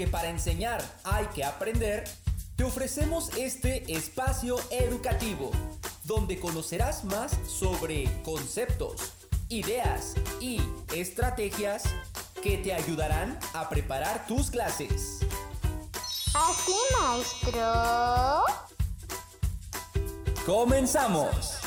porque 0.00 0.10
para 0.10 0.30
enseñar 0.30 0.82
hay 1.04 1.26
que 1.26 1.44
aprender, 1.44 2.04
te 2.56 2.64
ofrecemos 2.64 3.28
este 3.36 3.84
espacio 3.92 4.56
educativo, 4.70 5.50
donde 6.04 6.40
conocerás 6.40 7.04
más 7.04 7.36
sobre 7.46 8.10
conceptos, 8.22 9.12
ideas 9.50 10.14
y 10.40 10.58
estrategias 10.94 11.82
que 12.42 12.56
te 12.56 12.72
ayudarán 12.72 13.38
a 13.52 13.68
preparar 13.68 14.26
tus 14.26 14.50
clases. 14.50 15.18
Así, 16.32 16.76
maestro. 16.98 18.44
¡Comenzamos! 20.46 21.59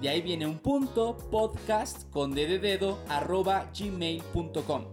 De 0.00 0.08
ahí 0.08 0.20
viene 0.20 0.46
un 0.46 0.58
punto, 0.58 1.16
podcast 1.30 2.10
con 2.10 2.34
dedo, 2.34 2.98
arroba 3.08 3.70
gmail.com. 3.78 4.84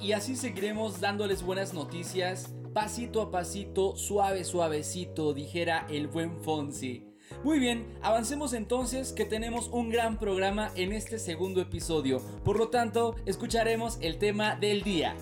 Y 0.00 0.12
así 0.12 0.36
seguiremos 0.36 1.00
dándoles 1.00 1.42
buenas 1.42 1.74
noticias, 1.74 2.54
pasito 2.72 3.22
a 3.22 3.30
pasito, 3.30 3.96
suave 3.96 4.44
suavecito, 4.44 5.34
dijera 5.34 5.86
el 5.90 6.06
buen 6.06 6.40
Fonsi. 6.42 7.06
Muy 7.42 7.58
bien, 7.58 7.86
avancemos 8.02 8.52
entonces 8.52 9.12
que 9.12 9.24
tenemos 9.24 9.68
un 9.68 9.90
gran 9.90 10.18
programa 10.18 10.70
en 10.76 10.92
este 10.92 11.18
segundo 11.18 11.60
episodio. 11.60 12.20
Por 12.44 12.58
lo 12.58 12.68
tanto, 12.68 13.16
escucharemos 13.26 13.98
el 14.00 14.18
tema 14.18 14.54
del 14.54 14.82
día. 14.82 15.16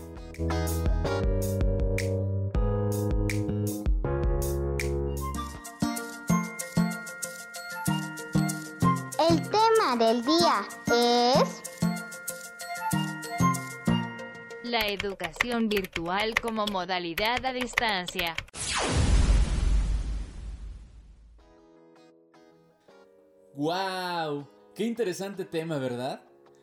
Tema 9.95 10.13
del 10.13 10.25
día 10.25 10.69
es 10.87 11.63
La 14.65 14.89
educación 14.89 15.69
virtual 15.69 16.35
como 16.41 16.67
modalidad 16.67 17.45
a 17.45 17.53
distancia. 17.53 18.35
¡Wow! 23.55 24.49
¡Qué 24.75 24.85
interesante 24.85 25.45
tema, 25.45 25.79
¿verdad? 25.79 26.23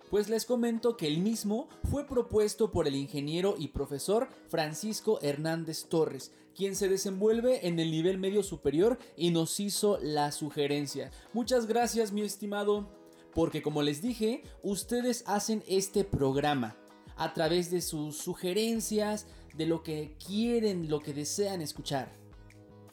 Pues 0.10 0.28
les 0.28 0.46
comento 0.46 0.98
que 0.98 1.08
el 1.08 1.20
mismo 1.20 1.70
fue 1.90 2.06
propuesto 2.06 2.72
por 2.72 2.88
el 2.88 2.96
ingeniero 2.96 3.56
y 3.58 3.70
profesor 3.70 4.28
Francisco 4.50 5.20
Hernández 5.22 5.88
Torres, 5.88 6.34
quien 6.54 6.76
se 6.76 6.90
desenvuelve 6.90 7.66
en 7.68 7.80
el 7.80 7.92
nivel 7.92 8.18
medio 8.18 8.44
superior 8.44 8.98
y 9.16 9.30
nos 9.30 9.60
hizo 9.62 10.00
la 10.02 10.34
sugerencia. 10.34 11.12
Muchas 11.32 11.66
gracias, 11.66 12.12
mi 12.12 12.24
estimado, 12.24 13.01
porque 13.34 13.62
como 13.62 13.82
les 13.82 14.02
dije, 14.02 14.44
ustedes 14.64 15.24
hacen 15.28 15.64
este 15.68 16.04
programa 16.04 16.76
a 17.18 17.34
través 17.34 17.70
de 17.70 17.82
sus 17.82 18.18
sugerencias, 18.18 19.28
de 19.56 19.66
lo 19.66 19.84
que 19.84 20.16
quieren, 20.26 20.90
lo 20.90 21.00
que 21.02 21.14
desean 21.14 21.62
escuchar. 21.62 22.22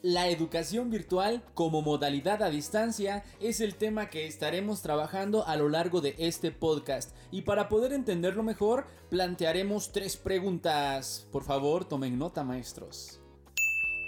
La 0.01 0.29
educación 0.29 0.89
virtual 0.89 1.43
como 1.55 1.81
modalidad 1.81 2.41
a 2.41 2.49
distancia 2.49 3.25
es 3.41 3.59
el 3.59 3.75
tema 3.75 4.09
que 4.09 4.27
estaremos 4.27 4.81
trabajando 4.81 5.45
a 5.45 5.57
lo 5.57 5.67
largo 5.67 5.99
de 5.99 6.15
este 6.17 6.51
podcast 6.51 7.13
y 7.31 7.41
para 7.41 7.67
poder 7.67 7.91
entenderlo 7.91 8.41
mejor 8.41 8.87
plantearemos 9.09 9.91
tres 9.91 10.15
preguntas. 10.15 11.27
Por 11.33 11.43
favor, 11.43 11.83
tomen 11.83 12.17
nota 12.17 12.45
maestros. 12.45 13.19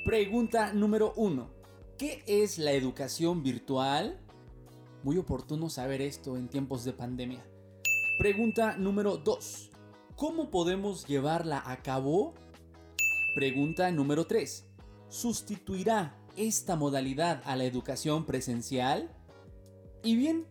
Pregunta 0.05 0.71
número 0.71 1.11
uno. 1.17 1.49
¿Qué 1.97 2.23
es 2.25 2.57
la 2.57 2.71
educación 2.71 3.43
virtual? 3.43 4.17
Muy 5.03 5.17
oportuno 5.17 5.67
saber 5.71 5.99
esto 5.99 6.37
en 6.37 6.47
tiempos 6.47 6.83
de 6.83 6.93
pandemia. 6.93 7.43
Pregunta 8.19 8.77
número 8.77 9.17
2. 9.17 9.71
¿Cómo 10.15 10.51
podemos 10.51 11.07
llevarla 11.07 11.63
a 11.65 11.81
cabo? 11.81 12.35
Pregunta 13.33 13.89
número 13.89 14.27
3. 14.27 14.63
¿Sustituirá 15.09 16.15
esta 16.37 16.75
modalidad 16.75 17.41
a 17.45 17.55
la 17.55 17.63
educación 17.63 18.27
presencial? 18.27 19.09
Y 20.03 20.15
bien, 20.15 20.45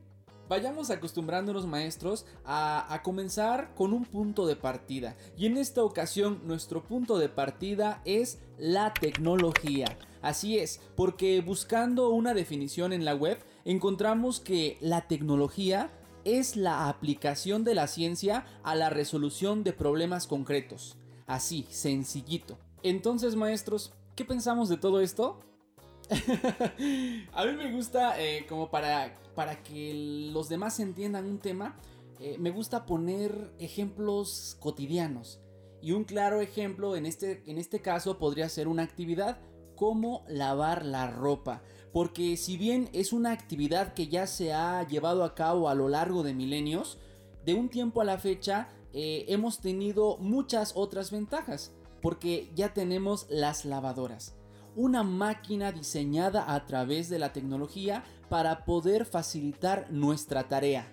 vayamos 0.48 0.90
acostumbrándonos 0.90 1.68
maestros 1.68 2.26
a, 2.44 2.92
a, 2.92 3.04
comenzar 3.04 3.72
con 3.76 3.92
un 3.92 4.04
punto 4.04 4.48
de 4.48 4.56
partida. 4.56 5.16
Y 5.36 5.46
en 5.46 5.58
esta 5.58 5.84
ocasión 5.84 6.40
nuestro 6.44 6.82
punto 6.82 7.18
de 7.18 7.28
partida 7.28 8.02
es 8.04 8.40
la 8.58 8.92
tecnología. 8.94 9.96
Así 10.22 10.58
es, 10.58 10.80
porque 10.96 11.40
buscando 11.40 12.10
una 12.10 12.34
definición 12.34 12.92
en 12.92 13.04
la 13.04 13.14
web 13.14 13.38
encontramos 13.64 14.40
que 14.40 14.78
la 14.80 15.08
tecnología 15.08 15.90
es 16.24 16.56
la 16.56 16.88
aplicación 16.88 17.64
de 17.64 17.74
la 17.74 17.86
ciencia 17.86 18.44
a 18.62 18.74
la 18.74 18.90
resolución 18.90 19.64
de 19.64 19.72
problemas 19.72 20.26
concretos. 20.26 20.96
Así, 21.26 21.66
sencillito. 21.70 22.58
Entonces 22.82 23.36
maestros, 23.36 23.92
¿Qué 24.20 24.26
pensamos 24.26 24.68
de 24.68 24.76
todo 24.76 25.00
esto? 25.00 25.40
a 27.32 27.46
mí 27.46 27.52
me 27.52 27.72
gusta, 27.72 28.20
eh, 28.20 28.44
como 28.46 28.70
para, 28.70 29.16
para 29.34 29.62
que 29.62 30.28
los 30.30 30.50
demás 30.50 30.78
entiendan 30.78 31.24
un 31.24 31.38
tema, 31.38 31.80
eh, 32.18 32.36
me 32.38 32.50
gusta 32.50 32.84
poner 32.84 33.50
ejemplos 33.58 34.58
cotidianos. 34.60 35.40
Y 35.80 35.92
un 35.92 36.04
claro 36.04 36.42
ejemplo 36.42 36.96
en 36.96 37.06
este, 37.06 37.42
en 37.46 37.56
este 37.56 37.80
caso 37.80 38.18
podría 38.18 38.50
ser 38.50 38.68
una 38.68 38.82
actividad 38.82 39.40
como 39.74 40.22
lavar 40.28 40.84
la 40.84 41.10
ropa. 41.10 41.62
Porque 41.92 42.36
si 42.36 42.56
bien 42.56 42.88
es 42.92 43.12
una 43.12 43.32
actividad 43.32 43.94
que 43.94 44.08
ya 44.08 44.26
se 44.26 44.52
ha 44.52 44.86
llevado 44.86 45.24
a 45.24 45.34
cabo 45.34 45.68
a 45.68 45.74
lo 45.74 45.88
largo 45.88 46.22
de 46.22 46.34
milenios, 46.34 46.98
de 47.44 47.54
un 47.54 47.68
tiempo 47.68 48.00
a 48.00 48.04
la 48.04 48.18
fecha 48.18 48.68
eh, 48.92 49.24
hemos 49.28 49.60
tenido 49.60 50.16
muchas 50.18 50.72
otras 50.74 51.10
ventajas 51.10 51.72
porque 52.02 52.50
ya 52.54 52.72
tenemos 52.72 53.26
las 53.28 53.64
lavadoras. 53.64 54.34
Una 54.74 55.02
máquina 55.02 55.72
diseñada 55.72 56.54
a 56.54 56.64
través 56.64 57.08
de 57.08 57.18
la 57.18 57.32
tecnología 57.32 58.04
para 58.28 58.64
poder 58.64 59.04
facilitar 59.04 59.90
nuestra 59.90 60.48
tarea. 60.48 60.90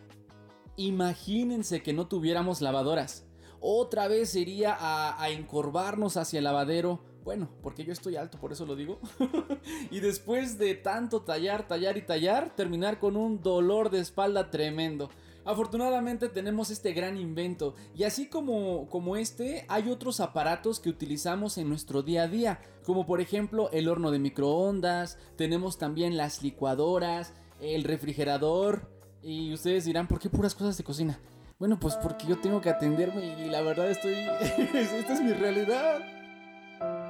Imagínense 0.75 1.81
que 1.81 1.93
no 1.93 2.07
tuviéramos 2.07 2.61
lavadoras. 2.61 3.25
Otra 3.59 4.07
vez 4.07 4.29
sería 4.29 4.75
a, 4.77 5.21
a 5.21 5.29
encorvarnos 5.29 6.17
hacia 6.17 6.39
el 6.39 6.43
lavadero. 6.43 7.03
Bueno, 7.27 7.49
porque 7.61 7.83
yo 7.83 7.91
estoy 7.91 8.15
alto, 8.15 8.39
por 8.39 8.53
eso 8.53 8.65
lo 8.65 8.73
digo. 8.73 9.01
y 9.91 9.99
después 9.99 10.57
de 10.57 10.75
tanto 10.75 11.23
tallar, 11.23 11.67
tallar 11.67 11.97
y 11.97 12.01
tallar, 12.01 12.55
terminar 12.55 12.99
con 12.99 13.17
un 13.17 13.43
dolor 13.43 13.89
de 13.89 13.99
espalda 13.99 14.49
tremendo. 14.49 15.09
Afortunadamente 15.43 16.29
tenemos 16.29 16.69
este 16.69 16.93
gran 16.93 17.17
invento 17.17 17.75
y 17.93 18.05
así 18.05 18.27
como, 18.27 18.87
como 18.87 19.17
este 19.17 19.65
hay 19.67 19.89
otros 19.89 20.21
aparatos 20.21 20.79
que 20.79 20.89
utilizamos 20.89 21.57
en 21.57 21.67
nuestro 21.67 22.01
día 22.01 22.23
a 22.23 22.27
día, 22.29 22.61
como 22.85 23.05
por 23.05 23.19
ejemplo 23.19 23.69
el 23.73 23.89
horno 23.89 24.09
de 24.11 24.19
microondas, 24.19 25.17
tenemos 25.35 25.77
también 25.77 26.15
las 26.15 26.41
licuadoras, 26.41 27.33
el 27.59 27.83
refrigerador 27.83 28.89
y 29.21 29.51
ustedes 29.51 29.83
dirán, 29.83 30.07
¿por 30.07 30.19
qué 30.19 30.29
puras 30.29 30.55
cosas 30.55 30.77
de 30.77 30.85
cocina? 30.85 31.19
Bueno, 31.59 31.77
pues 31.77 31.95
porque 31.95 32.25
yo 32.25 32.39
tengo 32.39 32.61
que 32.61 32.69
atenderme 32.69 33.43
y 33.43 33.49
la 33.49 33.61
verdad 33.63 33.91
estoy... 33.91 34.13
Esta 34.73 35.13
es 35.13 35.21
mi 35.21 35.33
realidad. 35.33 36.16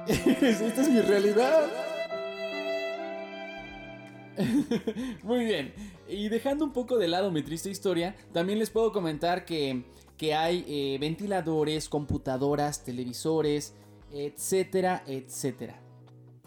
Esta 0.40 0.80
es 0.80 0.88
mi 0.90 1.00
realidad. 1.02 1.66
Muy 5.22 5.44
bien. 5.44 5.74
Y 6.08 6.28
dejando 6.28 6.64
un 6.64 6.72
poco 6.72 6.96
de 6.96 7.08
lado 7.08 7.30
mi 7.30 7.42
triste 7.42 7.68
historia, 7.68 8.16
también 8.32 8.58
les 8.58 8.70
puedo 8.70 8.90
comentar 8.92 9.44
que, 9.44 9.84
hay 10.34 10.64
eh, 10.66 10.96
ventiladores, 10.98 11.88
computadoras, 11.88 12.84
televisores, 12.84 13.74
etcétera, 14.10 15.02
etcétera. 15.06 15.78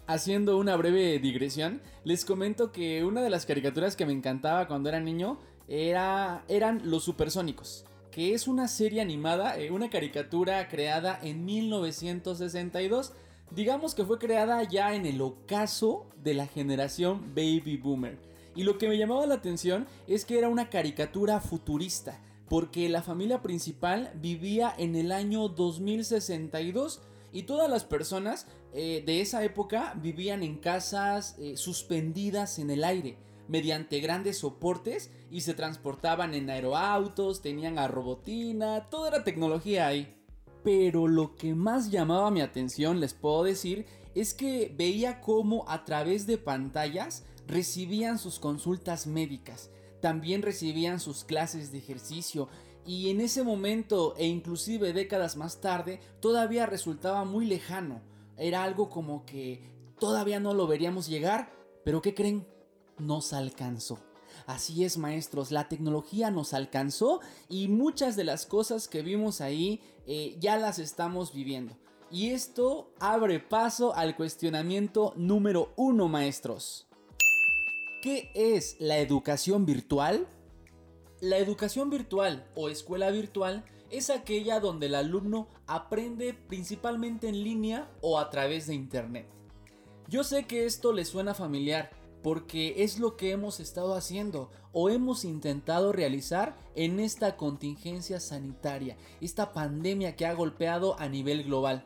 Haciendo 0.08 0.58
una 0.58 0.75
breve 0.75 1.19
digresión, 1.19 1.81
les 2.04 2.25
comento 2.25 2.72
que 2.72 3.06
una 3.06 3.22
de 3.22 3.30
las 3.30 3.46
caricaturas 3.46 3.96
que 3.96 4.08
me 4.08 4.13
encantaba 4.13 4.68
cuando 4.68 4.90
era 4.90 5.00
niño 5.00 5.40
era, 5.68 6.44
eran 6.48 6.81
Los 6.90 7.04
Supersónicos 7.04 7.86
que 8.12 8.34
es 8.34 8.48
una 8.48 8.68
serie 8.68 9.02
animada, 9.02 9.58
eh, 9.58 9.72
una 9.72 9.90
caricatura 9.90 10.68
creada 10.68 11.18
en 11.24 11.46
1962. 11.46 13.13
Digamos 13.53 13.95
que 13.95 14.06
fue 14.06 14.18
creada 14.18 14.63
ya 14.63 14.95
en 14.95 15.06
el 15.06 15.21
ocaso 15.21 16.07
de 16.24 16.33
la 16.33 16.48
generación 16.48 17.33
baby 17.36 17.75
boomer. 17.75 18.18
Y 18.56 18.63
lo 18.63 18.77
que 18.77 18.88
me 18.88 18.98
llamaba 18.98 19.25
la 19.25 19.36
atención 19.36 19.88
es 20.07 20.24
que 20.24 20.38
era 20.38 20.48
una 20.48 20.69
caricatura 20.69 21.42
futurista, 21.42 22.21
porque 22.48 22.88
la 22.88 23.01
familia 23.01 23.42
principal 23.42 24.12
vivía 24.15 24.74
en 24.77 24.95
el 24.95 25.12
año 25.12 25.50
2062 25.50 27.01
y 27.33 27.44
todas 27.44 27.69
las 27.69 27.83
personas 27.83 28.48
eh, 28.74 29.03
de 29.06 29.19
esa 29.19 29.44
época 29.44 29.95
vivían 30.01 30.44
en 30.44 30.57
casas 30.57 31.36
eh, 31.38 31.57
suspendidas 31.57 32.57
en 32.57 32.69
el 32.69 32.83
aire 32.86 33.18
mediante 33.50 34.00
grandes 34.00 34.38
soportes 34.38 35.12
y 35.30 35.42
se 35.42 35.53
transportaban 35.53 36.33
en 36.33 36.50
aeroautos, 36.50 37.42
tenían 37.42 37.80
a 37.80 37.89
robotina, 37.89 38.89
toda 38.89 39.09
era 39.09 39.24
tecnología 39.25 39.88
ahí. 39.88 40.20
Pero 40.63 41.08
lo 41.08 41.36
que 41.36 41.56
más 41.56 41.90
llamaba 41.90 42.31
mi 42.31 42.42
atención, 42.42 43.00
les 43.00 43.13
puedo 43.13 43.44
decir, 43.44 43.86
es 44.16 44.34
que 44.34 44.74
veía 44.75 45.22
cómo 45.22 45.66
a 45.68 45.86
través 45.86 46.28
de 46.28 46.38
pantallas 46.38 47.24
recibían 47.48 48.19
sus 48.19 48.40
consultas 48.40 49.08
médicas, 49.08 49.69
también 50.02 50.42
recibían 50.42 51.00
sus 51.00 51.24
clases 51.24 51.72
de 51.72 51.80
ejercicio 51.80 52.48
y 52.86 53.10
en 53.10 53.22
ese 53.22 53.44
momento 53.44 54.16
e 54.18 54.25
inclusive 54.25 54.94
décadas 54.94 55.38
más 55.38 55.62
tarde 55.62 56.00
todavía 56.19 56.66
resultaba 56.66 57.25
muy 57.25 57.46
lejano. 57.46 58.02
Era 58.38 58.63
algo 58.63 58.90
como 58.90 59.25
que 59.25 59.62
todavía 60.00 60.40
no 60.40 60.54
lo 60.54 60.66
veríamos 60.68 61.08
llegar, 61.08 61.52
pero 61.84 62.02
¿qué 62.02 62.13
creen? 62.13 62.48
nos 63.02 63.34
alcanzó. 63.34 64.11
Así 64.47 64.83
es, 64.83 64.97
maestros, 64.97 65.51
la 65.51 65.67
tecnología 65.69 66.31
nos 66.31 66.53
alcanzó 66.53 67.21
y 67.49 67.67
muchas 67.67 68.15
de 68.15 68.23
las 68.23 68.45
cosas 68.45 68.88
que 68.88 69.01
vimos 69.01 69.41
ahí 69.41 69.81
eh, 70.07 70.35
ya 70.39 70.57
las 70.57 70.79
estamos 70.79 71.33
viviendo. 71.33 71.77
Y 72.09 72.31
esto 72.31 72.91
abre 72.99 73.39
paso 73.39 73.95
al 73.95 74.15
cuestionamiento 74.15 75.13
número 75.15 75.73
uno, 75.77 76.07
maestros. 76.09 76.88
¿Qué 78.01 78.31
es 78.33 78.75
la 78.79 78.97
educación 78.97 79.65
virtual? 79.65 80.27
La 81.21 81.38
educación 81.38 81.89
virtual 81.89 82.49
o 82.55 82.67
escuela 82.67 83.11
virtual 83.11 83.63
es 83.91 84.09
aquella 84.09 84.59
donde 84.59 84.88
el 84.88 84.95
alumno 84.95 85.47
aprende 85.67 86.33
principalmente 86.33 87.29
en 87.29 87.43
línea 87.43 87.91
o 88.01 88.17
a 88.17 88.29
través 88.29 88.67
de 88.67 88.73
internet. 88.73 89.27
Yo 90.07 90.23
sé 90.23 90.47
que 90.47 90.65
esto 90.65 90.91
le 90.93 91.05
suena 91.05 91.33
familiar, 91.33 91.91
porque 92.21 92.83
es 92.83 93.00
lo 93.00 93.18
que 93.18 93.31
hemos 93.31 93.59
estado 93.59 93.95
haciendo 93.95 94.51
o 94.73 94.89
hemos 94.89 95.25
intentado 95.25 95.91
realizar 95.91 96.56
en 96.75 97.00
esta 97.00 97.35
contingencia 97.38 98.19
sanitaria, 98.19 98.97
esta 99.19 99.53
pandemia 99.53 100.15
que 100.15 100.25
ha 100.25 100.33
golpeado 100.33 101.00
a 101.00 101.09
nivel 101.09 101.44
global. 101.44 101.83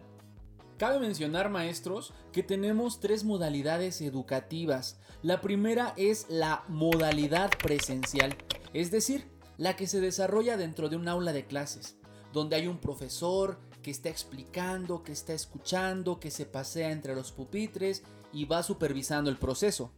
Cabe 0.78 1.00
mencionar, 1.00 1.50
maestros, 1.50 2.14
que 2.34 2.44
tenemos 2.44 3.00
tres 3.00 3.24
modalidades 3.24 4.02
educativas. 4.02 5.00
La 5.22 5.40
primera 5.40 5.94
es 5.96 6.26
la 6.30 6.66
modalidad 6.68 7.50
presencial, 7.64 8.36
es 8.74 8.92
decir, 8.92 9.30
la 9.58 9.78
que 9.78 9.88
se 9.88 10.02
desarrolla 10.02 10.58
dentro 10.58 10.90
de 10.90 10.98
un 10.98 11.08
aula 11.08 11.32
de 11.32 11.46
clases, 11.46 11.96
donde 12.34 12.58
hay 12.58 12.68
un 12.68 12.80
profesor 12.80 13.58
que 13.82 13.92
está 13.92 14.10
explicando, 14.10 15.02
que 15.02 15.14
está 15.14 15.34
escuchando, 15.34 16.20
que 16.20 16.30
se 16.30 16.46
pasea 16.46 16.92
entre 16.92 17.16
los 17.16 17.32
pupitres 17.32 18.04
y 18.34 18.44
va 18.44 18.62
supervisando 18.62 19.30
el 19.30 19.38
proceso. 19.38 19.92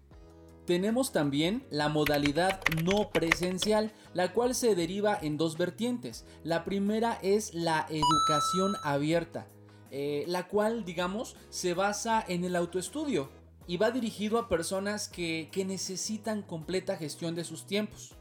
Tenemos 0.67 1.13
también 1.13 1.65
la 1.69 1.87
modalidad 1.87 2.59
no 2.83 3.09
presencial, 3.09 3.93
la 4.13 4.33
cual 4.33 4.53
se 4.53 4.75
deriva 4.75 5.17
en 5.19 5.37
dos 5.37 5.57
vertientes. 5.57 6.25
La 6.43 6.65
primera 6.65 7.17
es 7.21 7.53
la 7.53 7.87
educación 7.89 8.75
abierta, 8.83 9.47
eh, 9.91 10.25
la 10.27 10.49
cual, 10.49 10.83
digamos, 10.83 11.37
se 11.49 11.73
basa 11.73 12.21
en 12.27 12.43
el 12.43 12.53
autoestudio 12.57 13.29
y 13.65 13.77
va 13.77 13.91
dirigido 13.91 14.37
a 14.39 14.49
personas 14.49 15.07
que, 15.07 15.47
que 15.53 15.63
necesitan 15.63 16.41
completa 16.41 16.97
gestión 16.97 17.33
de 17.33 17.45
sus 17.45 17.65
tiempos. 17.65 18.15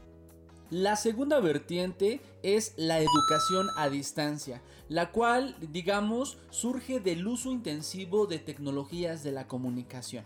La 0.69 0.95
segunda 0.95 1.41
vertiente 1.41 2.21
es 2.43 2.73
la 2.77 2.99
educación 2.99 3.67
a 3.75 3.89
distancia, 3.89 4.61
la 4.87 5.11
cual, 5.11 5.57
digamos, 5.59 6.37
surge 6.49 7.01
del 7.01 7.27
uso 7.27 7.51
intensivo 7.51 8.25
de 8.25 8.39
tecnologías 8.39 9.21
de 9.21 9.33
la 9.33 9.47
comunicación. 9.47 10.23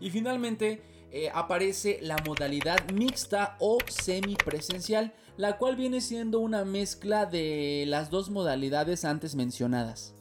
Y 0.00 0.10
finalmente, 0.10 0.93
eh, 1.16 1.30
aparece 1.32 2.00
la 2.02 2.16
modalidad 2.26 2.90
mixta 2.90 3.56
o 3.60 3.78
semipresencial, 3.86 5.14
la 5.36 5.58
cual 5.58 5.76
viene 5.76 6.00
siendo 6.00 6.40
una 6.40 6.64
mezcla 6.64 7.24
de 7.24 7.84
las 7.86 8.10
dos 8.10 8.30
modalidades 8.30 9.04
antes 9.04 9.36
mencionadas. 9.36 10.16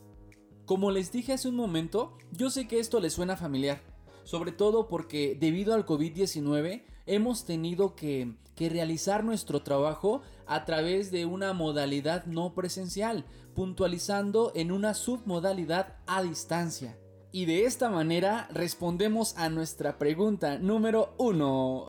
Como 0.67 0.91
les 0.91 1.11
dije 1.11 1.33
hace 1.33 1.49
un 1.49 1.55
momento, 1.55 2.15
yo 2.31 2.51
sé 2.51 2.67
que 2.67 2.79
esto 2.79 2.99
les 2.99 3.13
suena 3.13 3.35
familiar, 3.35 3.81
sobre 4.23 4.51
todo 4.51 4.87
porque 4.87 5.35
debido 5.39 5.73
al 5.73 5.87
COVID-19 5.87 6.83
hemos 7.07 7.43
tenido 7.43 7.95
que, 7.95 8.35
que, 8.55 8.69
realizar 8.69 9.23
nuestro 9.23 9.63
trabajo 9.63 10.21
a 10.45 10.63
través 10.63 11.09
de 11.09 11.25
una 11.25 11.53
modalidad 11.53 12.25
no 12.25 12.53
presencial, 12.53 13.25
puntualizando 13.55 14.51
en 14.53 14.71
una 14.71 14.93
submodalidad 14.93 15.97
a 16.05 16.21
distancia. 16.21 16.99
Y 17.35 17.45
de 17.45 17.65
esta 17.65 17.89
manera 17.89 18.47
respondemos 18.53 19.35
a 19.37 19.49
nuestra 19.49 19.97
pregunta 19.97 20.59
número 20.59 21.15
uno. 21.17 21.87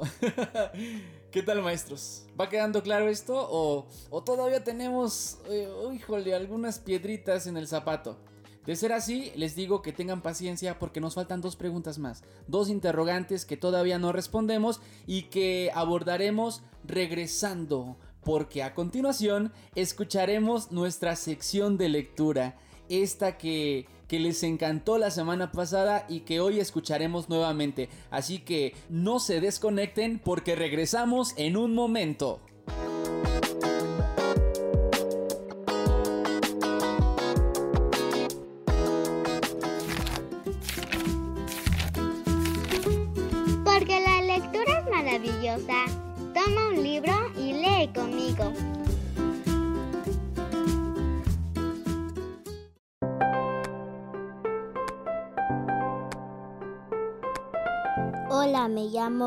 ¿Qué 1.30 1.42
tal 1.42 1.62
maestros? 1.62 2.26
¿Va 2.38 2.50
quedando 2.50 2.82
claro 2.82 3.08
esto 3.08 3.48
o, 3.50 4.22
todavía 4.22 4.62
tenemos, 4.62 5.38
eh, 5.48 5.66
híjole, 5.94 6.34
algunas 6.34 6.78
piedritas 6.78 7.46
en 7.46 7.56
el 7.56 7.68
zapato? 7.68 8.18
De 8.66 8.76
ser 8.76 8.92
así, 8.92 9.32
les 9.34 9.56
digo 9.56 9.80
que 9.80 9.94
tengan 9.94 10.20
paciencia 10.20 10.78
porque 10.78 11.00
nos 11.00 11.14
faltan 11.14 11.40
dos 11.40 11.56
preguntas 11.56 11.98
más, 11.98 12.22
dos 12.46 12.68
interrogantes 12.68 13.46
que 13.46 13.56
todavía 13.56 13.98
no 13.98 14.12
respondemos 14.12 14.82
y 15.06 15.22
que 15.30 15.70
abordaremos 15.74 16.62
regresando, 16.84 17.96
porque 18.22 18.62
a 18.62 18.74
continuación 18.74 19.54
escucharemos 19.74 20.70
nuestra 20.70 21.16
sección 21.16 21.78
de 21.78 21.88
lectura, 21.88 22.58
esta 22.90 23.38
que 23.38 23.86
que 24.10 24.18
les 24.18 24.42
encantó 24.42 24.98
la 24.98 25.12
semana 25.12 25.52
pasada 25.52 26.04
y 26.08 26.22
que 26.22 26.40
hoy 26.40 26.58
escucharemos 26.58 27.28
nuevamente. 27.28 27.88
Así 28.10 28.40
que 28.40 28.74
no 28.88 29.20
se 29.20 29.40
desconecten 29.40 30.18
porque 30.18 30.56
regresamos 30.56 31.32
en 31.36 31.56
un 31.56 31.76
momento. 31.76 32.40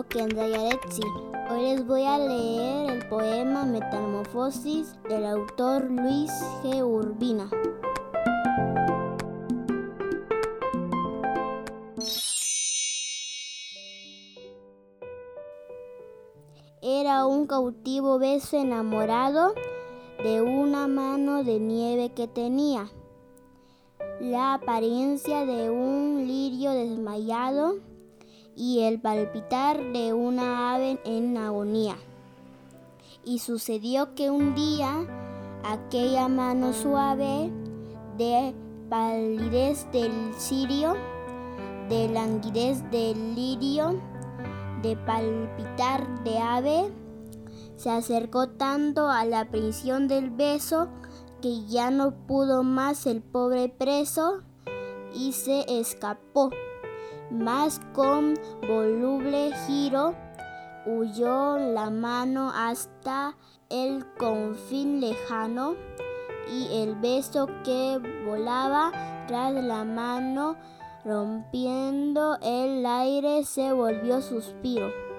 Llamo. 0.09 0.73
Hoy 1.49 1.61
les 1.61 1.85
voy 1.85 2.03
a 2.03 2.17
leer 2.17 2.91
el 2.91 3.07
poema 3.07 3.65
Metamorfosis 3.65 4.95
del 5.09 5.25
autor 5.25 5.89
Luis 5.89 6.31
G. 6.63 6.83
Urbina. 6.83 7.49
Era 16.81 17.25
un 17.25 17.47
cautivo 17.47 18.19
beso 18.19 18.57
enamorado 18.57 19.53
de 20.23 20.41
una 20.41 20.87
mano 20.87 21.43
de 21.43 21.59
nieve 21.59 22.11
que 22.13 22.27
tenía 22.27 22.89
la 24.19 24.55
apariencia 24.55 25.45
de 25.45 25.69
un 25.69 26.25
lirio 26.27 26.71
desmayado 26.71 27.92
y 28.55 28.81
el 28.81 29.01
palpitar 29.01 29.81
de 29.93 30.13
una 30.13 30.75
ave 30.75 30.99
en 31.05 31.37
agonía. 31.37 31.95
Y 33.25 33.39
sucedió 33.39 34.15
que 34.15 34.29
un 34.29 34.53
día 34.53 35.07
aquella 35.63 36.27
mano 36.27 36.73
suave 36.73 37.51
de 38.17 38.53
palidez 38.89 39.87
del 39.91 40.11
cirio, 40.37 40.95
de 41.89 42.09
languidez 42.09 42.83
del 42.91 43.35
lirio, 43.35 43.99
de 44.81 44.97
palpitar 44.97 46.23
de 46.23 46.37
ave, 46.37 46.91
se 47.75 47.89
acercó 47.89 48.49
tanto 48.49 49.09
a 49.09 49.25
la 49.25 49.49
prisión 49.49 50.07
del 50.07 50.29
beso 50.29 50.89
que 51.41 51.65
ya 51.65 51.91
no 51.91 52.13
pudo 52.27 52.63
más 52.63 53.05
el 53.05 53.21
pobre 53.21 53.69
preso 53.69 54.43
y 55.13 55.33
se 55.33 55.65
escapó. 55.79 56.51
Mas 57.33 57.81
con 57.93 58.35
voluble 58.67 59.51
giro 59.65 60.13
huyó 60.85 61.57
la 61.57 61.89
mano 61.89 62.51
hasta 62.53 63.35
el 63.69 64.05
confín 64.19 65.01
lejano 65.01 65.73
y 66.47 66.67
el 66.83 66.93
beso 66.95 67.47
que 67.63 67.99
volaba 68.27 68.91
tras 69.27 69.51
la 69.51 69.83
mano 69.83 70.57
rompiendo 71.03 72.37
el 72.43 72.85
aire 72.85 73.43
se 73.43 73.73
volvió 73.73 74.21
suspiro. 74.21 75.12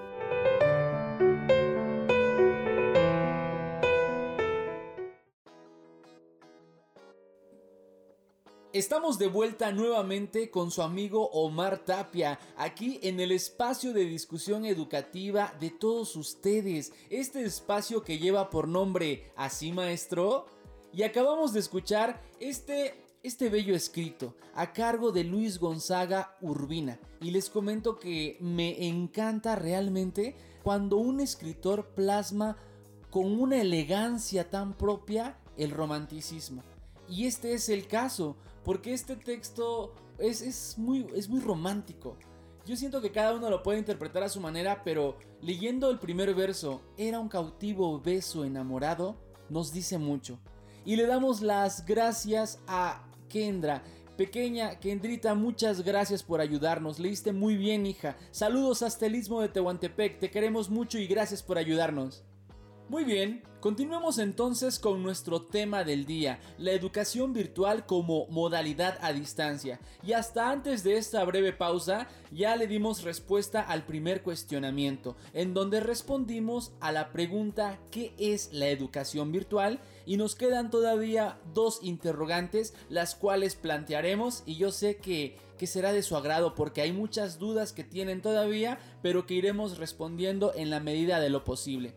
Estamos 8.85 9.19
de 9.19 9.29
vuelta 9.29 9.73
nuevamente 9.73 10.51
con 10.51 10.71
su 10.71 10.83
amigo 10.83 11.31
Omar 11.31 11.87
Tapia, 11.87 12.39
aquí 12.55 13.01
en 13.03 13.19
el 13.19 13.33
espacio 13.33 13.95
de 13.95 14.05
discusión 14.05 14.67
educativa 14.67 15.55
de 15.59 15.71
todos 15.71 16.15
ustedes, 16.17 16.93
este 17.09 17.43
espacio 17.45 18.05
que 18.05 18.19
lleva 18.19 18.51
por 18.51 18.69
nombre 18.69 19.33
Así 19.37 19.73
Maestro. 19.73 20.45
Y 20.93 21.03
acabamos 21.03 21.55
de 21.55 21.61
escuchar 21.61 22.21
este, 22.41 23.03
este 23.23 23.49
bello 23.49 23.75
escrito 23.75 24.35
a 24.55 24.75
cargo 24.75 25.13
de 25.13 25.25
Luis 25.25 25.59
Gonzaga 25.59 26.37
Urbina. 26.43 27.01
Y 27.23 27.31
les 27.31 27.49
comento 27.49 27.99
que 27.99 28.37
me 28.41 28.87
encanta 28.87 29.57
realmente 29.57 30.37
cuando 30.63 30.99
un 30.99 31.21
escritor 31.21 31.87
plasma 31.95 32.59
con 33.09 33.41
una 33.41 33.63
elegancia 33.63 34.51
tan 34.51 34.77
propia 34.77 35.39
el 35.57 35.71
romanticismo. 35.71 36.63
Y 37.09 37.27
este 37.27 37.55
es 37.55 37.69
el 37.69 37.87
caso, 37.87 38.37
porque 38.65 38.93
este 38.93 39.17
texto 39.17 39.95
es, 40.19 40.79
muy, 40.79 41.07
es 41.15 41.29
muy 41.29 41.41
romántico. 41.41 42.17
Yo 42.67 42.77
siento 42.77 43.03
que 43.03 43.13
cada 43.13 43.35
uno 43.35 43.51
lo 43.51 43.63
puede 43.63 43.79
interpretar 43.79 44.23
a 44.23 44.29
su 44.29 44.41
manera, 44.41 44.83
pero 44.85 45.19
leyendo 45.43 45.91
el 45.91 45.99
primer 45.99 46.35
verso, 46.35 46.81
era 46.97 47.21
un 47.21 47.29
cautivo 47.29 48.01
beso 48.01 48.45
enamorado, 48.45 49.17
nos 49.51 49.73
dice 49.73 49.99
mucho. 49.99 50.39
Y 50.87 50.97
le 50.97 51.07
damos 51.07 51.43
las 51.43 51.85
gracias 51.85 52.61
a 52.67 53.07
Kendra. 53.29 53.83
Pequeña 54.17 54.79
Kendrita, 54.79 55.35
muchas 55.35 55.83
gracias 55.83 56.23
por 56.23 56.41
ayudarnos. 56.41 56.99
Leíste 56.99 57.33
muy 57.33 57.57
bien, 57.57 57.85
hija. 57.85 58.17
Saludos 58.31 58.83
hasta 58.83 59.07
el 59.07 59.17
istmo 59.17 59.41
de 59.41 59.49
Tehuantepec. 59.49 60.21
Te 60.21 60.31
queremos 60.31 60.71
mucho 60.71 60.99
y 60.99 61.07
gracias 61.07 61.43
por 61.43 61.59
ayudarnos. 61.59 62.25
Muy 62.91 63.05
bien, 63.05 63.43
continuemos 63.61 64.19
entonces 64.19 64.79
con 64.79 65.03
nuestro 65.03 65.41
tema 65.41 65.85
del 65.85 66.05
día, 66.05 66.39
la 66.59 66.73
educación 66.73 67.33
virtual 67.33 67.87
como 67.87 68.27
modalidad 68.27 68.99
a 69.01 69.15
distancia. 69.15 69.81
Y 70.07 70.13
hasta 70.13 70.51
antes 70.51 70.85
de 70.85 70.99
esta 70.99 71.25
breve 71.25 71.55
pausa, 71.55 72.09
ya 72.31 72.57
le 72.57 72.67
dimos 72.67 73.03
respuesta 73.03 73.63
al 73.63 73.87
primer 73.87 74.23
cuestionamiento, 74.23 75.17
en 75.33 75.55
donde 75.55 75.81
respondimos 75.81 76.75
a 76.81 76.93
la 76.93 77.11
pregunta 77.11 77.79
¿qué 77.91 78.13
es 78.19 78.53
la 78.53 78.69
educación 78.69 79.33
virtual? 79.33 79.81
Y 80.05 80.19
nos 80.19 80.35
quedan 80.35 80.71
todavía 80.71 81.39
dos 81.55 81.79
interrogantes, 81.83 82.75
las 82.91 83.15
cuales 83.15 83.57
plantearemos 83.57 84.43
y 84.45 84.57
yo 84.57 84.71
sé 84.71 84.99
que 84.99 85.39
que 85.57 85.69
será 85.69 85.93
de 85.93 86.03
su 86.03 86.17
agrado 86.17 86.57
porque 86.57 86.83
hay 86.83 86.93
muchas 86.93 87.39
dudas 87.39 87.73
que 87.73 87.85
tienen 87.85 88.21
todavía, 88.21 88.81
pero 89.03 89.25
que 89.25 89.35
iremos 89.35 89.79
respondiendo 89.79 90.53
en 90.55 90.69
la 90.69 90.81
medida 90.81 91.21
de 91.21 91.31
lo 91.31 91.45
posible. 91.45 91.95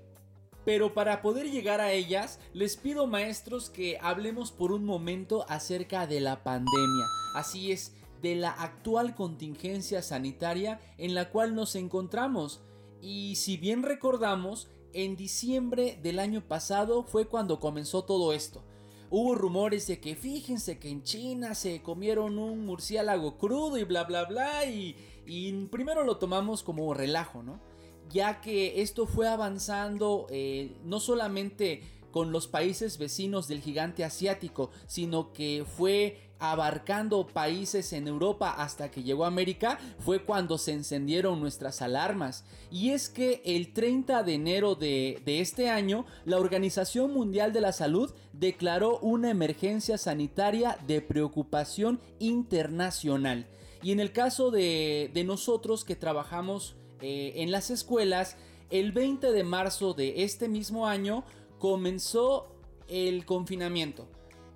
Pero 0.68 0.94
para 0.94 1.22
poder 1.22 1.50
llegar 1.50 1.80
a 1.80 1.94
ellas, 1.94 2.42
les 2.52 2.76
pido 2.76 3.08
maestros 3.08 3.70
que 3.70 3.98
hablemos 4.02 4.52
por 4.52 4.74
un 4.74 4.84
momento 4.84 5.46
acerca 5.48 6.08
de 6.08 6.20
la 6.20 6.44
pandemia. 6.44 7.06
Así 7.36 7.72
es, 7.72 7.94
de 8.22 8.36
la 8.36 8.50
actual 8.50 9.16
contingencia 9.16 10.02
sanitaria 10.02 10.82
en 10.98 11.16
la 11.16 11.30
cual 11.30 11.56
nos 11.56 11.78
encontramos. 11.78 12.60
Y 13.02 13.38
si 13.38 13.56
bien 13.56 13.82
recordamos, 13.82 14.68
en 14.92 15.16
diciembre 15.16 15.98
del 16.04 16.20
año 16.20 16.46
pasado 16.46 17.04
fue 17.04 17.30
cuando 17.30 17.62
comenzó 17.62 18.04
todo 18.04 18.34
esto. 18.34 18.62
Hubo 19.10 19.36
rumores 19.36 19.88
de 19.88 20.02
que 20.02 20.18
fíjense 20.18 20.80
que 20.80 20.90
en 20.90 21.02
China 21.04 21.56
se 21.56 21.82
comieron 21.82 22.38
un 22.38 22.66
murciélago 22.66 23.38
crudo 23.38 23.78
y 23.78 23.86
bla 23.86 24.04
bla 24.04 24.26
bla 24.26 24.66
y, 24.66 24.98
y 25.26 25.54
primero 25.68 26.04
lo 26.04 26.18
tomamos 26.18 26.62
como 26.62 26.94
relajo, 26.94 27.42
¿no? 27.42 27.62
Ya 28.10 28.42
que 28.42 28.82
esto 28.82 29.06
fue 29.06 29.28
avanzando 29.28 30.28
eh, 30.30 30.76
no 30.84 31.00
solamente 31.00 31.82
con 32.12 32.32
los 32.32 32.48
países 32.48 32.98
vecinos 32.98 33.48
del 33.48 33.62
gigante 33.62 34.04
asiático, 34.04 34.72
sino 34.88 35.34
que 35.34 35.66
fue 35.78 36.28
abarcando 36.40 37.28
países 37.28 37.94
en 37.94 38.08
Europa 38.08 38.52
hasta 38.52 38.92
que 38.92 39.04
llegó 39.04 39.26
a 39.26 39.28
América, 39.28 39.80
fue 40.00 40.24
cuando 40.24 40.58
se 40.58 40.74
encendieron 40.74 41.40
nuestras 41.40 41.82
alarmas. 41.82 42.46
Y 42.72 42.90
es 42.90 43.10
que 43.10 43.42
el 43.46 43.74
30 43.74 44.24
de 44.24 44.34
enero 44.34 44.76
de, 44.76 45.22
este 45.26 45.70
año, 45.70 46.06
la 46.26 46.38
Organización 46.38 47.14
Mundial 47.14 47.54
de 47.54 47.62
la 47.62 47.72
Salud 47.72 48.14
declaró 48.34 49.00
una 49.00 49.30
emergencia 49.30 49.98
sanitaria 49.98 50.78
de 50.88 51.02
preocupación 51.02 52.00
internacional. 52.20 53.48
Y 53.84 53.92
en 53.92 54.00
el 54.00 54.12
caso 54.12 54.52
de, 54.52 55.12
de 55.14 55.24
nosotros 55.24 55.84
que 55.84 55.96
trabajamos 55.96 56.76
eh, 57.02 57.34
en 57.38 57.52
las 57.52 57.70
escuelas, 57.70 58.38
el 58.70 58.92
20 58.92 59.32
de 59.32 59.44
marzo 59.44 59.94
de 59.94 60.24
este 60.24 60.50
mismo 60.50 60.88
año 60.88 61.24
comenzó 61.60 62.48
el 62.88 63.26
confinamiento. 63.26 64.08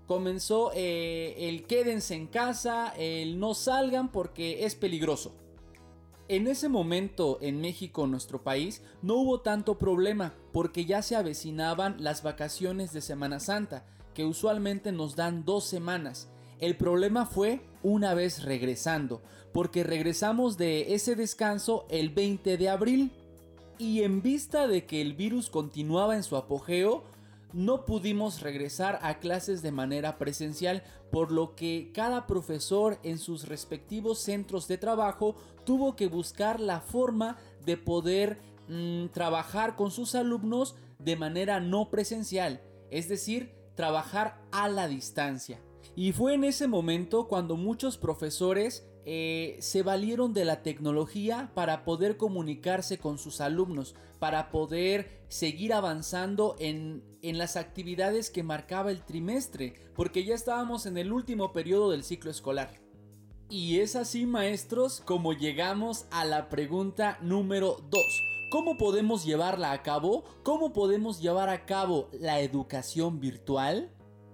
Comenzó 0.07 0.71
eh, 0.75 1.35
el 1.37 1.65
quédense 1.65 2.15
en 2.15 2.27
casa, 2.27 2.93
el 2.97 3.39
no 3.39 3.53
salgan 3.53 4.11
porque 4.11 4.65
es 4.65 4.75
peligroso. 4.75 5.33
En 6.27 6.47
ese 6.47 6.69
momento 6.69 7.39
en 7.41 7.59
México, 7.59 8.07
nuestro 8.07 8.41
país, 8.41 8.81
no 9.01 9.15
hubo 9.15 9.41
tanto 9.41 9.77
problema 9.77 10.33
porque 10.53 10.85
ya 10.85 11.01
se 11.01 11.15
avecinaban 11.15 11.97
las 11.99 12.23
vacaciones 12.23 12.93
de 12.93 13.01
Semana 13.01 13.39
Santa, 13.39 13.85
que 14.13 14.25
usualmente 14.25 14.91
nos 14.91 15.15
dan 15.15 15.45
dos 15.45 15.65
semanas. 15.65 16.29
El 16.59 16.77
problema 16.77 17.25
fue 17.25 17.61
una 17.83 18.13
vez 18.13 18.43
regresando, 18.43 19.21
porque 19.53 19.83
regresamos 19.83 20.57
de 20.57 20.93
ese 20.93 21.15
descanso 21.15 21.85
el 21.89 22.09
20 22.09 22.57
de 22.57 22.69
abril. 22.69 23.11
Y 23.77 24.03
en 24.03 24.21
vista 24.21 24.67
de 24.67 24.85
que 24.85 25.01
el 25.01 25.13
virus 25.13 25.49
continuaba 25.49 26.15
en 26.15 26.23
su 26.23 26.35
apogeo, 26.35 27.03
no 27.53 27.85
pudimos 27.85 28.41
regresar 28.41 28.99
a 29.01 29.19
clases 29.19 29.61
de 29.61 29.71
manera 29.71 30.17
presencial, 30.17 30.83
por 31.11 31.31
lo 31.31 31.55
que 31.55 31.91
cada 31.93 32.27
profesor 32.27 32.99
en 33.03 33.17
sus 33.17 33.47
respectivos 33.47 34.19
centros 34.19 34.67
de 34.67 34.77
trabajo 34.77 35.35
tuvo 35.65 35.95
que 35.95 36.07
buscar 36.07 36.59
la 36.59 36.79
forma 36.79 37.37
de 37.65 37.77
poder 37.77 38.39
mm, 38.69 39.07
trabajar 39.07 39.75
con 39.75 39.91
sus 39.91 40.15
alumnos 40.15 40.75
de 40.99 41.15
manera 41.15 41.59
no 41.59 41.89
presencial, 41.89 42.61
es 42.89 43.09
decir, 43.09 43.53
trabajar 43.75 44.39
a 44.51 44.69
la 44.69 44.87
distancia. 44.87 45.59
Y 45.95 46.13
fue 46.13 46.35
en 46.35 46.43
ese 46.43 46.67
momento 46.67 47.27
cuando 47.27 47.57
muchos 47.57 47.97
profesores 47.97 48.85
eh, 49.05 49.57
se 49.59 49.83
valieron 49.83 50.33
de 50.33 50.45
la 50.45 50.61
tecnología 50.63 51.51
para 51.53 51.83
poder 51.83 52.17
comunicarse 52.17 52.97
con 52.97 53.17
sus 53.17 53.41
alumnos, 53.41 53.95
para 54.19 54.51
poder 54.51 55.23
seguir 55.27 55.73
avanzando 55.73 56.55
en, 56.59 57.03
en 57.21 57.37
las 57.37 57.55
actividades 57.55 58.29
que 58.29 58.43
marcaba 58.43 58.91
el 58.91 59.03
trimestre, 59.03 59.73
porque 59.95 60.23
ya 60.23 60.35
estábamos 60.35 60.85
en 60.85 60.97
el 60.97 61.11
último 61.11 61.51
periodo 61.51 61.91
del 61.91 62.03
ciclo 62.03 62.31
escolar. 62.31 62.79
Y 63.49 63.79
es 63.79 63.97
así, 63.97 64.25
maestros, 64.25 65.01
como 65.03 65.33
llegamos 65.33 66.05
a 66.09 66.23
la 66.23 66.47
pregunta 66.47 67.17
número 67.21 67.77
2. 67.89 68.01
¿Cómo 68.49 68.77
podemos 68.77 69.25
llevarla 69.25 69.71
a 69.71 69.81
cabo? 69.81 70.23
¿Cómo 70.43 70.73
podemos 70.73 71.21
llevar 71.21 71.49
a 71.49 71.65
cabo 71.65 72.09
la 72.11 72.41
educación 72.41 73.19
virtual? 73.19 73.89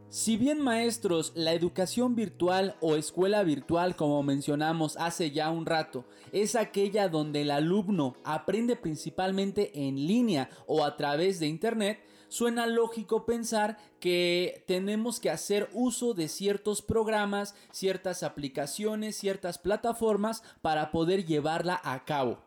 Si 0.09 0.37
bien 0.37 0.61
maestros, 0.61 1.33
la 1.35 1.51
educación 1.51 2.15
virtual 2.15 2.77
o 2.79 2.95
escuela 2.95 3.43
virtual 3.43 3.97
como 3.97 4.23
mencionamos 4.23 4.95
hace 4.95 5.31
ya 5.31 5.51
un 5.51 5.65
rato, 5.65 6.05
es 6.31 6.55
aquella 6.55 7.09
donde 7.09 7.41
el 7.41 7.51
alumno 7.51 8.15
aprende 8.23 8.77
principalmente 8.77 9.85
en 9.85 10.07
línea 10.07 10.49
o 10.65 10.85
a 10.85 10.95
través 10.95 11.41
de 11.41 11.47
internet, 11.47 11.99
suena 12.29 12.67
lógico 12.67 13.25
pensar 13.25 13.77
que 13.99 14.63
tenemos 14.65 15.19
que 15.19 15.29
hacer 15.29 15.69
uso 15.73 16.13
de 16.13 16.29
ciertos 16.29 16.81
programas, 16.81 17.53
ciertas 17.71 18.23
aplicaciones, 18.23 19.17
ciertas 19.17 19.57
plataformas 19.57 20.41
para 20.61 20.91
poder 20.91 21.25
llevarla 21.25 21.81
a 21.83 22.05
cabo. 22.05 22.39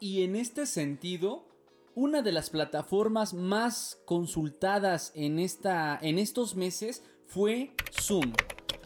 Y 0.00 0.24
en 0.24 0.34
este 0.34 0.66
sentido, 0.66 1.49
una 2.00 2.22
de 2.22 2.32
las 2.32 2.48
plataformas 2.48 3.34
más 3.34 4.00
consultadas 4.06 5.12
en, 5.14 5.38
esta, 5.38 5.98
en 6.00 6.18
estos 6.18 6.56
meses 6.56 7.04
fue 7.26 7.74
Zoom, 7.92 8.32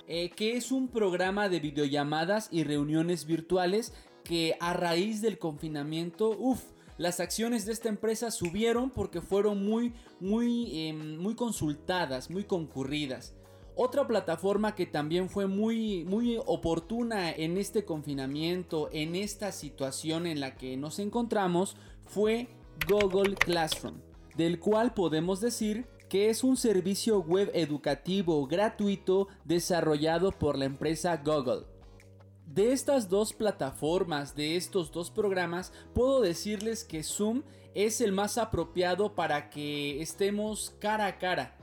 eh, 0.08 0.30
que 0.30 0.56
es 0.56 0.72
un 0.72 0.88
programa 0.88 1.48
de 1.48 1.60
videollamadas 1.60 2.48
y 2.50 2.64
reuniones 2.64 3.24
virtuales 3.24 3.92
que 4.24 4.56
a 4.58 4.72
raíz 4.72 5.22
del 5.22 5.38
confinamiento, 5.38 6.30
uff, 6.36 6.64
las 6.98 7.20
acciones 7.20 7.66
de 7.66 7.72
esta 7.72 7.88
empresa 7.88 8.32
subieron 8.32 8.90
porque 8.90 9.20
fueron 9.20 9.64
muy, 9.64 9.94
muy, 10.18 10.88
em, 10.88 11.16
muy 11.16 11.36
consultadas, 11.36 12.30
muy 12.30 12.42
concurridas. 12.42 13.36
Otra 13.76 14.08
plataforma 14.08 14.74
que 14.74 14.86
también 14.86 15.28
fue 15.28 15.46
muy, 15.46 16.04
muy 16.04 16.40
oportuna 16.46 17.30
en 17.30 17.58
este 17.58 17.84
confinamiento, 17.84 18.88
en 18.92 19.14
esta 19.14 19.52
situación 19.52 20.26
en 20.26 20.40
la 20.40 20.56
que 20.56 20.76
nos 20.76 20.98
encontramos, 20.98 21.76
fue 22.06 22.48
Google 22.88 23.34
Classroom, 23.34 24.00
del 24.36 24.58
cual 24.58 24.94
podemos 24.94 25.40
decir 25.40 25.86
que 26.08 26.30
es 26.30 26.44
un 26.44 26.56
servicio 26.56 27.20
web 27.20 27.50
educativo 27.54 28.46
gratuito 28.46 29.28
desarrollado 29.44 30.32
por 30.32 30.56
la 30.58 30.66
empresa 30.66 31.16
Google. 31.16 31.64
De 32.46 32.72
estas 32.72 33.08
dos 33.08 33.32
plataformas, 33.32 34.36
de 34.36 34.56
estos 34.56 34.92
dos 34.92 35.10
programas, 35.10 35.72
puedo 35.94 36.20
decirles 36.20 36.84
que 36.84 37.02
Zoom 37.02 37.42
es 37.74 38.00
el 38.00 38.12
más 38.12 38.38
apropiado 38.38 39.14
para 39.14 39.50
que 39.50 40.00
estemos 40.00 40.74
cara 40.78 41.06
a 41.06 41.18
cara, 41.18 41.56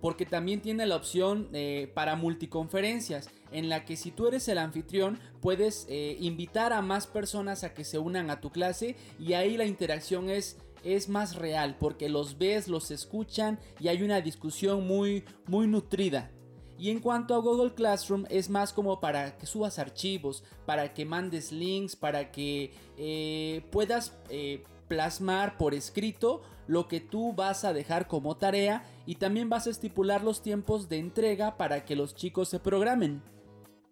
porque 0.00 0.26
también 0.26 0.60
tiene 0.60 0.86
la 0.86 0.96
opción 0.96 1.48
eh, 1.52 1.90
para 1.94 2.16
multiconferencias, 2.16 3.28
en 3.52 3.68
la 3.68 3.84
que 3.84 3.96
si 3.96 4.10
tú 4.10 4.26
eres 4.26 4.48
el 4.48 4.58
anfitrión 4.58 5.18
puedes 5.40 5.86
eh, 5.88 6.16
invitar 6.20 6.72
a 6.72 6.82
más 6.82 7.06
personas 7.06 7.64
a 7.64 7.74
que 7.74 7.84
se 7.84 7.98
unan 7.98 8.30
a 8.30 8.40
tu 8.40 8.50
clase 8.50 8.96
y 9.18 9.34
ahí 9.34 9.56
la 9.56 9.64
interacción 9.64 10.30
es 10.30 10.58
es 10.84 11.08
más 11.08 11.34
real 11.34 11.76
porque 11.80 12.08
los 12.08 12.38
ves, 12.38 12.68
los 12.68 12.92
escuchan 12.92 13.58
y 13.80 13.88
hay 13.88 14.02
una 14.02 14.20
discusión 14.20 14.86
muy, 14.86 15.24
muy 15.46 15.66
nutrida. 15.66 16.30
Y 16.78 16.90
en 16.90 17.00
cuanto 17.00 17.34
a 17.34 17.38
Google 17.38 17.74
Classroom 17.74 18.24
es 18.28 18.50
más 18.50 18.72
como 18.72 19.00
para 19.00 19.36
que 19.36 19.46
subas 19.46 19.78
archivos, 19.78 20.44
para 20.64 20.92
que 20.92 21.04
mandes 21.04 21.50
links, 21.50 21.96
para 21.96 22.30
que 22.30 22.72
eh, 22.98 23.64
puedas 23.72 24.16
eh, 24.28 24.62
plasmar 24.86 25.56
por 25.56 25.74
escrito 25.74 26.42
lo 26.66 26.86
que 26.86 27.00
tú 27.00 27.32
vas 27.32 27.64
a 27.64 27.72
dejar 27.72 28.06
como 28.06 28.36
tarea 28.36 28.84
y 29.06 29.16
también 29.16 29.48
vas 29.48 29.66
a 29.66 29.70
estipular 29.70 30.22
los 30.22 30.42
tiempos 30.42 30.88
de 30.88 30.98
entrega 30.98 31.56
para 31.56 31.84
que 31.84 31.96
los 31.96 32.14
chicos 32.14 32.48
se 32.48 32.60
programen. 32.60 33.22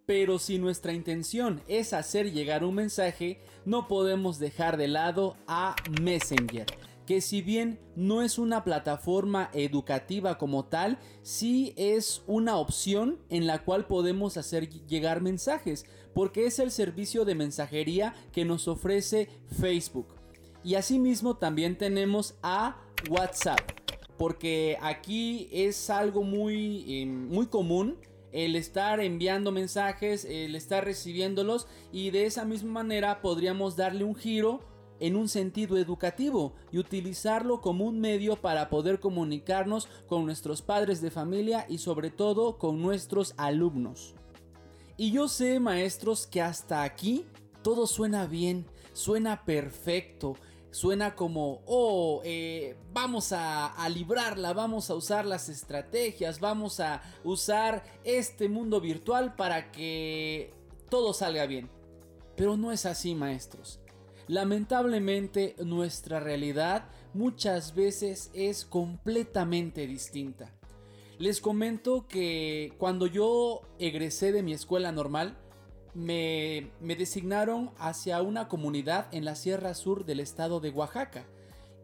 Pero 0.07 0.39
si 0.39 0.59
nuestra 0.59 0.93
intención 0.93 1.63
es 1.67 1.93
hacer 1.93 2.33
llegar 2.33 2.65
un 2.65 2.75
mensaje, 2.75 3.41
no 3.65 3.89
podemos 3.89 4.39
dejar 4.39 4.77
de 4.77 4.89
lado 4.89 5.37
a 5.47 5.77
Messenger 6.03 6.67
que 7.07 7.21
si 7.21 7.43
bien 7.43 7.79
no 7.97 8.23
es 8.23 8.39
una 8.39 8.65
plataforma 8.65 9.51
educativa 9.53 10.39
como 10.39 10.65
tal, 10.65 10.99
sí 11.23 11.75
es 11.77 12.23
una 12.27 12.57
opción 12.57 13.19
en 13.29 13.47
la 13.47 13.65
cual 13.65 13.87
podemos 13.87 14.37
hacer 14.37 14.71
llegar 14.87 15.21
mensajes, 15.21 15.85
porque 16.15 16.47
es 16.47 16.59
el 16.59 16.71
servicio 16.71 17.25
de 17.25 17.35
mensajería 17.35 18.15
que 18.33 18.45
nos 18.45 18.69
ofrece 18.69 19.29
Facebook. 19.59 20.15
Y 20.63 20.77
asimismo 20.77 21.37
también 21.37 21.77
tenemos 21.77 22.37
a 22.43 22.81
WhatsApp, 23.11 23.61
porque 24.17 24.79
aquí 24.81 25.49
es 25.53 25.91
algo 25.91 26.23
muy, 26.23 27.03
em, 27.03 27.29
muy 27.29 27.47
común 27.47 27.99
el 28.35 28.57
estar 28.57 28.99
enviando 28.99 29.53
mensajes, 29.53 30.25
el 30.25 30.57
estar 30.57 30.85
recibiéndolos 30.85 31.69
y 31.93 32.11
de 32.11 32.27
esa 32.27 32.45
misma 32.45 32.73
manera 32.73 33.23
podríamos 33.23 33.77
darle 33.77 34.03
un 34.03 34.17
giro 34.17 34.61
en 34.99 35.15
un 35.15 35.29
sentido 35.29 35.79
educativo 35.79 36.55
y 36.73 36.79
utilizarlo 36.79 37.61
como 37.61 37.85
un 37.85 38.01
medio 38.01 38.35
para 38.35 38.69
poder 38.71 38.99
comunicarnos 38.99 39.89
con 40.09 40.27
nuestros 40.27 40.63
padres 40.63 41.01
de 41.01 41.13
familia 41.13 41.65
y 41.69 41.79
sobre 41.79 42.11
todo 42.11 42.59
con 42.59 42.83
nuestros 42.83 43.35
alumnos. 43.37 44.17
Y 44.97 45.13
yo 45.13 45.29
sé, 45.29 45.61
maestros, 45.61 46.27
que 46.27 46.43
hasta 46.43 46.83
aquí 46.83 47.27
todo 47.63 47.87
suena 47.87 48.27
bien, 48.27 48.67
suena 48.95 49.45
perfecto, 49.45 50.37
suena 50.75 51.15
como, 51.15 51.63
oh, 51.67 52.21
eh, 52.25 52.77
vamos 52.93 53.31
a, 53.31 53.69
a, 53.69 53.89
librarla, 53.89 54.53
vamos 54.53 54.91
a 54.91 54.97
usar 54.97 55.25
las 55.25 55.49
estrategias, 55.49 56.41
vamos 56.41 56.81
a 56.81 57.01
usar 57.23 57.85
este 58.03 58.49
mundo 58.49 58.81
virtual 58.81 59.37
para 59.37 59.71
que 59.71 60.53
todo 60.91 61.15
salga 61.15 61.47
bien. 61.47 61.71
Pero 62.37 62.57
no 62.57 62.73
es 62.73 62.87
así, 62.87 63.15
maestros. 63.15 63.79
Lamentablemente 64.27 65.55
nuestra 65.65 66.19
realidad 66.19 66.89
muchas 67.13 67.77
veces 67.77 68.33
es 68.35 68.65
completamente 68.65 69.87
distinta. 69.87 70.51
Les 71.19 71.41
comento 71.41 72.09
que 72.09 72.73
cuando 72.79 73.07
yo 73.07 73.63
egresé 73.79 74.33
de 74.33 74.43
mi 74.43 74.53
escuela 74.53 74.91
normal, 74.91 75.39
me, 75.95 76.71
designaron 76.81 77.71
hacia 77.79 78.21
una 78.23 78.49
comunidad 78.49 79.07
en 79.13 79.25
la 79.25 79.37
Sierra 79.37 79.75
Sur 79.75 80.05
del 80.05 80.21
estado 80.21 80.61
de 80.61 80.71
Oaxaca. 80.71 81.27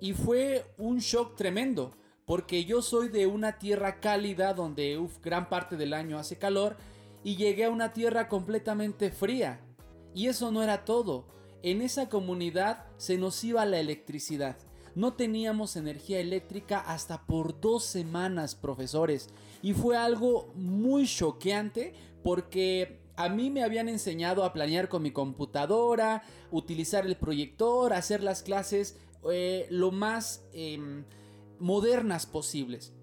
Y 0.00 0.12
fue 0.14 0.66
un 0.78 0.98
shock 0.98 1.36
tremendo, 1.36 1.92
porque 2.24 2.64
yo 2.64 2.82
soy 2.82 3.08
de 3.08 3.26
una 3.26 3.58
tierra 3.58 4.00
cálida 4.00 4.54
donde 4.54 5.00
gran 5.22 5.48
parte 5.48 5.76
del 5.76 5.94
año 5.94 6.18
hace 6.18 6.36
calor, 6.36 6.76
y 7.22 7.36
llegué 7.36 7.64
a 7.64 7.70
una 7.70 7.92
tierra 7.92 8.28
completamente 8.28 9.10
fría. 9.10 9.60
Y 10.14 10.26
eso 10.26 10.50
no 10.50 10.62
era 10.62 10.84
todo. 10.84 11.26
En 11.62 11.82
esa 11.82 12.08
comunidad 12.08 12.86
se 12.96 13.18
nos 13.18 13.44
iba 13.44 13.64
la 13.66 13.78
electricidad. 13.78 14.56
No 14.94 15.12
teníamos 15.12 15.76
energía 15.76 16.18
eléctrica 16.18 16.80
hasta 16.80 17.26
por 17.26 17.60
dos 17.60 17.84
semanas, 17.84 18.54
profesores. 18.54 19.28
Y 19.62 19.74
fue 19.74 19.96
algo 19.96 20.50
muy 20.54 21.06
choqueante 21.06 21.94
porque 22.24 22.99
a 23.24 23.28
mí 23.28 23.50
me 23.50 23.62
habían 23.62 23.88
enseñado 23.88 24.44
a 24.44 24.52
planear 24.52 24.88
con 24.88 25.02
mi 25.02 25.10
computadora, 25.10 26.22
utilizar 26.50 27.06
el 27.06 27.16
proyector, 27.16 27.92
hacer 27.92 28.22
las 28.22 28.42
clases 28.42 28.96
eh, 29.30 29.66
lo 29.70 29.90
más 29.90 30.44
em, 30.52 31.04
modernas 31.58 32.24
posibles. 32.24 32.94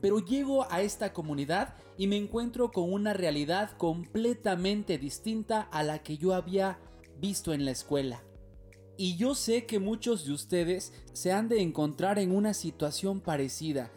Pero 0.00 0.18
llego 0.18 0.66
a 0.72 0.80
esta 0.80 1.12
comunidad 1.12 1.74
y 1.96 2.06
me 2.06 2.16
encuentro 2.16 2.72
con 2.72 2.92
una 2.92 3.12
realidad 3.12 3.76
completamente 3.76 4.98
distinta 4.98 5.62
a 5.62 5.82
la 5.82 6.02
que 6.02 6.16
yo 6.16 6.34
había 6.34 6.78
visto 7.18 7.52
en 7.52 7.64
la 7.64 7.70
escuela. 7.70 8.24
Y 8.96 9.16
yo 9.16 9.34
sé 9.34 9.66
que 9.66 9.78
muchos 9.78 10.26
de 10.26 10.32
ustedes 10.32 10.92
se 11.12 11.32
han 11.32 11.48
de 11.48 11.60
encontrar 11.62 12.18
en 12.18 12.34
una 12.34 12.54
situación 12.54 13.20
parecida. 13.20 13.92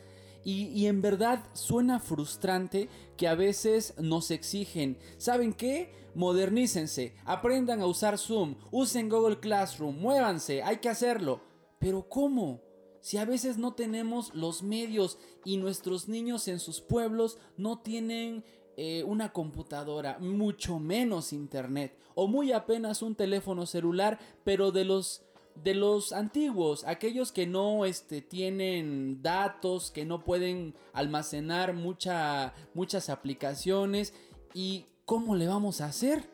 Y, 0.45 0.87
en 0.87 1.01
verdad 1.01 1.45
suena 1.53 1.99
frustrante 1.99 2.89
que 3.17 3.27
a 3.27 3.35
veces 3.35 3.93
nos 3.97 4.29
exigen, 4.29 4.97
¿saben 5.17 5.53
qué? 5.53 5.93
Modernícense, 6.15 7.15
aprendan 7.25 7.81
a 7.81 7.87
usar 7.87 8.17
Zoom, 8.17 8.55
usen 8.71 9.09
Google 9.09 9.39
Classroom, 9.39 9.97
muévanse, 9.97 10.61
hay 10.61 10.77
que 10.77 10.89
hacerlo. 10.89 11.41
Pero 11.79 12.07
¿cómo? 12.07 12.61
Si 13.01 13.17
a 13.17 13.25
veces 13.25 13.57
no 13.57 13.73
tenemos 13.73 14.33
los 14.33 14.63
medios 14.63 15.17
y 15.43 15.57
nuestros 15.57 16.07
niños 16.07 16.47
en 16.47 16.59
sus 16.59 16.81
pueblos 16.81 17.37
no 17.57 17.79
tienen 17.79 18.45
eh, 18.75 19.03
una 19.05 19.33
computadora, 19.33 20.17
mucho 20.19 20.79
menos 20.79 21.33
internet, 21.33 21.97
o 22.15 22.27
muy 22.27 22.51
apenas 22.51 23.01
un 23.01 23.15
teléfono 23.15 23.65
celular, 23.65 24.19
pero 24.43 24.71
de 24.71 24.85
los 24.85 25.23
de 25.55 25.75
los 25.75 26.13
antiguos, 26.13 26.83
aquellos 26.85 27.31
que 27.31 27.47
no 27.47 27.85
este, 27.85 28.21
tienen 28.21 29.21
datos, 29.21 29.91
que 29.91 30.05
no 30.05 30.23
pueden 30.23 30.75
almacenar 30.93 31.73
mucha, 31.73 32.53
muchas 32.73 33.09
aplicaciones 33.09 34.13
y 34.53 34.85
cómo 35.05 35.35
le 35.35 35.47
vamos 35.47 35.81
a 35.81 35.85
hacer. 35.85 36.29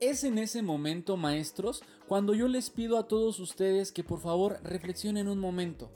Es 0.00 0.24
en 0.24 0.38
ese 0.38 0.62
momento, 0.62 1.16
maestros, 1.16 1.82
cuando 2.08 2.34
yo 2.34 2.48
les 2.48 2.70
pido 2.70 2.98
a 2.98 3.08
todos 3.08 3.40
ustedes 3.40 3.92
que 3.92 4.04
por 4.04 4.20
favor 4.20 4.58
reflexionen 4.62 5.28
un 5.28 5.38
momento. 5.38 5.90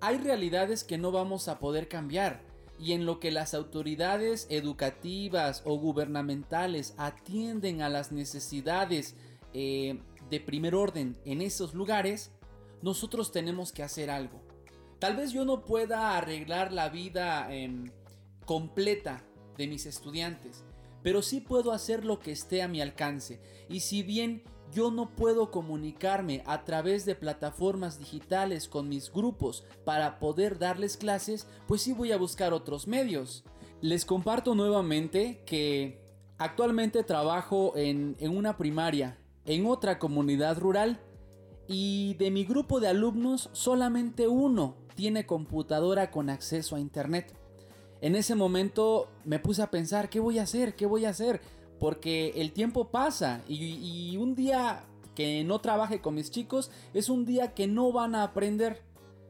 Hay 0.00 0.18
realidades 0.18 0.84
que 0.84 0.98
no 0.98 1.12
vamos 1.12 1.48
a 1.48 1.58
poder 1.58 1.88
cambiar 1.88 2.42
y 2.78 2.92
en 2.92 3.04
lo 3.04 3.20
que 3.20 3.30
las 3.30 3.54
autoridades 3.54 4.46
educativas 4.50 5.62
o 5.66 5.76
gubernamentales 5.76 6.94
atienden 6.96 7.82
a 7.82 7.90
las 7.90 8.10
necesidades 8.10 9.14
eh, 9.52 10.00
de 10.30 10.40
primer 10.40 10.74
orden 10.74 11.18
en 11.24 11.42
esos 11.42 11.74
lugares, 11.74 12.30
nosotros 12.82 13.32
tenemos 13.32 13.72
que 13.72 13.82
hacer 13.82 14.10
algo. 14.10 14.40
Tal 14.98 15.16
vez 15.16 15.32
yo 15.32 15.44
no 15.44 15.64
pueda 15.64 16.16
arreglar 16.16 16.72
la 16.72 16.88
vida 16.88 17.52
em, 17.54 17.90
completa 18.44 19.24
de 19.56 19.66
mis 19.66 19.86
estudiantes, 19.86 20.64
pero 21.02 21.22
sí 21.22 21.40
puedo 21.40 21.72
hacer 21.72 22.04
lo 22.04 22.18
que 22.18 22.32
esté 22.32 22.62
a 22.62 22.68
mi 22.68 22.80
alcance. 22.80 23.40
Y 23.68 23.80
si 23.80 24.02
bien 24.02 24.42
yo 24.72 24.90
no 24.90 25.10
puedo 25.10 25.50
comunicarme 25.50 26.42
a 26.46 26.64
través 26.64 27.04
de 27.04 27.14
plataformas 27.14 27.98
digitales 27.98 28.68
con 28.68 28.88
mis 28.88 29.10
grupos 29.10 29.64
para 29.84 30.18
poder 30.18 30.58
darles 30.58 30.96
clases, 30.96 31.48
pues 31.66 31.82
sí 31.82 31.92
voy 31.92 32.12
a 32.12 32.18
buscar 32.18 32.52
otros 32.52 32.86
medios. 32.86 33.44
Les 33.80 34.04
comparto 34.04 34.54
nuevamente 34.54 35.42
que 35.46 36.00
actualmente 36.38 37.02
trabajo 37.02 37.72
en, 37.76 38.16
en 38.20 38.36
una 38.36 38.56
primaria, 38.56 39.18
en 39.44 39.66
otra 39.66 39.98
comunidad 39.98 40.58
rural, 40.58 41.00
y 41.72 42.14
de 42.14 42.32
mi 42.32 42.44
grupo 42.44 42.80
de 42.80 42.88
alumnos 42.88 43.48
solamente 43.52 44.26
uno 44.26 44.74
tiene 44.96 45.24
computadora 45.24 46.10
con 46.10 46.28
acceso 46.28 46.74
a 46.74 46.80
internet. 46.80 47.32
En 48.00 48.16
ese 48.16 48.34
momento 48.34 49.08
me 49.24 49.38
puse 49.38 49.62
a 49.62 49.70
pensar, 49.70 50.10
¿qué 50.10 50.18
voy 50.18 50.40
a 50.40 50.42
hacer? 50.42 50.74
¿Qué 50.74 50.84
voy 50.84 51.04
a 51.04 51.10
hacer? 51.10 51.40
Porque 51.78 52.32
el 52.36 52.52
tiempo 52.52 52.88
pasa 52.88 53.42
y, 53.46 54.16
un 54.16 54.34
día 54.34 54.84
que 55.14 55.44
no 55.44 55.60
trabaje 55.60 56.00
con 56.00 56.16
mis 56.16 56.32
chicos 56.32 56.72
es 56.92 57.08
un 57.08 57.24
día 57.24 57.54
que 57.54 57.68
no 57.68 57.92
van 57.92 58.16
a 58.16 58.24
aprender 58.24 58.82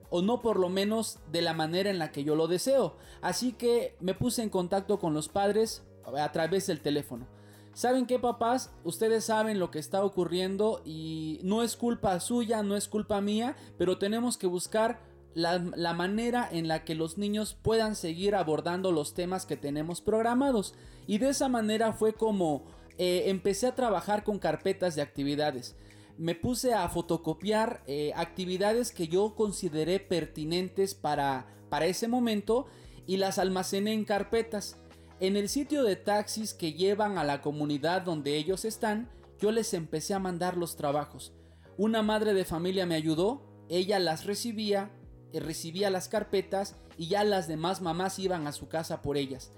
o 0.09 0.23
no 0.23 0.41
por 0.41 0.59
lo 0.59 0.71
menos 0.71 1.19
de 1.31 1.43
la 1.43 1.53
manera 1.53 1.91
en 1.91 1.99
la 1.99 2.11
que 2.11 2.25
yo 2.25 2.37
lo 2.37 2.49
deseo. 2.49 2.97
Así 3.21 3.53
que 3.53 3.97
me 4.01 4.15
puse 4.15 4.43
en 4.43 4.49
contacto 4.49 4.99
con 4.99 5.13
los 5.13 5.29
padres 5.29 5.83
a 6.17 6.33
través 6.33 6.67
del 6.67 6.81
teléfono. 6.81 7.27
¿Saben 7.73 8.07
qué 8.07 8.19
papás? 8.19 8.73
Ustedes 8.85 9.25
saben 9.25 9.59
lo 9.59 9.71
que 9.71 9.79
está 9.79 10.05
ocurriendo 10.05 10.83
y 10.85 11.41
no 11.43 11.63
es 11.63 11.77
culpa 11.77 12.19
suya, 12.21 12.63
no 12.63 12.77
es 12.77 12.89
culpa 12.89 13.21
mía, 13.21 13.57
pero 13.79 13.99
tenemos 13.99 14.37
que 14.37 14.47
buscar 14.47 15.01
la, 15.35 15.93
manera 15.95 16.49
en 16.51 16.69
la 16.69 16.85
que 16.85 16.95
los 16.95 17.17
niños 17.19 17.55
puedan 17.55 17.95
seguir 17.95 18.35
abordando 18.35 18.93
los 18.93 19.15
temas 19.15 19.47
que 19.47 19.57
tenemos 19.57 20.01
programados. 20.01 20.75
Y 21.07 21.19
de 21.19 21.31
esa 21.31 21.49
manera 21.49 21.93
fue 21.93 22.15
como 22.15 22.65
eh, 22.99 23.25
empecé 23.27 23.69
a 23.69 23.75
trabajar 23.75 24.25
con 24.25 24.39
carpetas 24.39 24.97
de 24.97 25.03
actividades. 25.03 25.77
Me 26.19 26.35
puse 26.35 26.75
a 26.75 26.89
fotocopiar 26.89 27.83
eh, 27.87 28.13
actividades 28.15 28.93
que 28.93 29.09
yo 29.09 29.35
consideré 29.35 30.01
pertinentes 30.01 30.95
para, 30.95 31.47
para 31.71 31.87
ese 31.87 32.09
momento 32.09 32.67
y 33.07 33.17
las 33.17 33.39
almacené 33.39 33.93
en 33.93 34.05
carpetas. 34.05 34.77
En 35.21 35.37
el 35.37 35.51
sitio 35.51 35.85
de 35.85 35.97
taxis 35.97 36.55
que 36.55 36.73
llevan 36.73 37.19
a 37.19 37.25
la 37.25 37.43
comunidad 37.43 38.01
donde 38.01 38.39
ellos 38.39 38.65
están, 38.65 39.11
yo 39.39 39.51
les 39.53 39.75
empecé 39.75 40.15
a 40.15 40.19
mandar 40.19 40.57
los 40.57 40.77
trabajos. 40.77 41.35
Una 41.77 42.03
madre 42.03 42.33
de 42.33 42.47
familia 42.47 42.87
me 42.87 42.95
ayudó, 42.95 43.43
ella 43.69 43.99
las 43.99 44.25
recibía, 44.25 44.91
eh, 45.35 45.41
recibía 45.41 45.91
las 45.91 46.09
carpetas 46.09 46.75
y 46.97 47.09
ya 47.09 47.23
las 47.23 47.49
demás 47.49 47.83
mamás 47.83 48.19
iban 48.19 48.47
a 48.47 48.53
su 48.53 48.69
casa 48.69 49.03
por 49.03 49.19
ellas. 49.19 49.53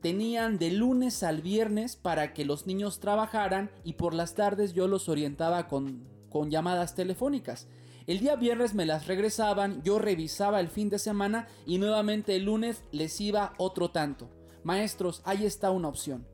Tenían 0.00 0.56
de 0.56 0.70
lunes 0.70 1.22
al 1.22 1.42
viernes 1.42 1.94
para 1.94 2.32
que 2.32 2.46
los 2.46 2.66
niños 2.66 2.98
trabajaran 2.98 3.70
y 3.84 3.92
por 3.94 4.14
las 4.14 4.34
tardes 4.34 4.72
yo 4.72 4.88
los 4.88 5.10
orientaba 5.10 5.68
con, 5.68 6.08
con 6.30 6.50
llamadas 6.50 6.94
telefónicas. 6.94 7.68
El 8.06 8.20
día 8.20 8.36
viernes 8.36 8.72
me 8.72 8.86
las 8.86 9.08
regresaban, 9.08 9.82
yo 9.82 9.98
revisaba 9.98 10.58
el 10.58 10.68
fin 10.68 10.88
de 10.88 10.98
semana 10.98 11.48
y 11.66 11.76
nuevamente 11.76 12.34
el 12.34 12.44
lunes 12.44 12.82
les 12.92 13.20
iba 13.20 13.52
otro 13.58 13.90
tanto. 13.90 14.41
Maestros, 14.64 15.22
ahí 15.24 15.44
está 15.44 15.70
una 15.70 15.88
opción. 15.88 16.26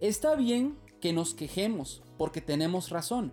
Está 0.00 0.34
bien 0.34 0.78
que 1.00 1.12
nos 1.12 1.34
quejemos 1.34 2.02
porque 2.18 2.40
tenemos 2.40 2.90
razón, 2.90 3.32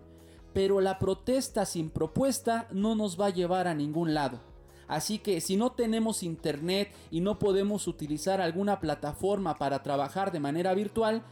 pero 0.52 0.80
la 0.80 0.98
protesta 0.98 1.64
sin 1.66 1.90
propuesta 1.90 2.68
no 2.70 2.94
nos 2.94 3.20
va 3.20 3.26
a 3.26 3.30
llevar 3.30 3.66
a 3.66 3.74
ningún 3.74 4.14
lado. 4.14 4.40
Así 4.88 5.18
que 5.18 5.40
si 5.40 5.56
no 5.56 5.72
tenemos 5.72 6.22
internet 6.22 6.92
y 7.10 7.20
no 7.20 7.38
podemos 7.38 7.86
utilizar 7.88 8.40
alguna 8.40 8.80
plataforma 8.80 9.56
para 9.56 9.82
trabajar 9.82 10.32
de 10.32 10.40
manera 10.40 10.74
virtual, 10.74 11.22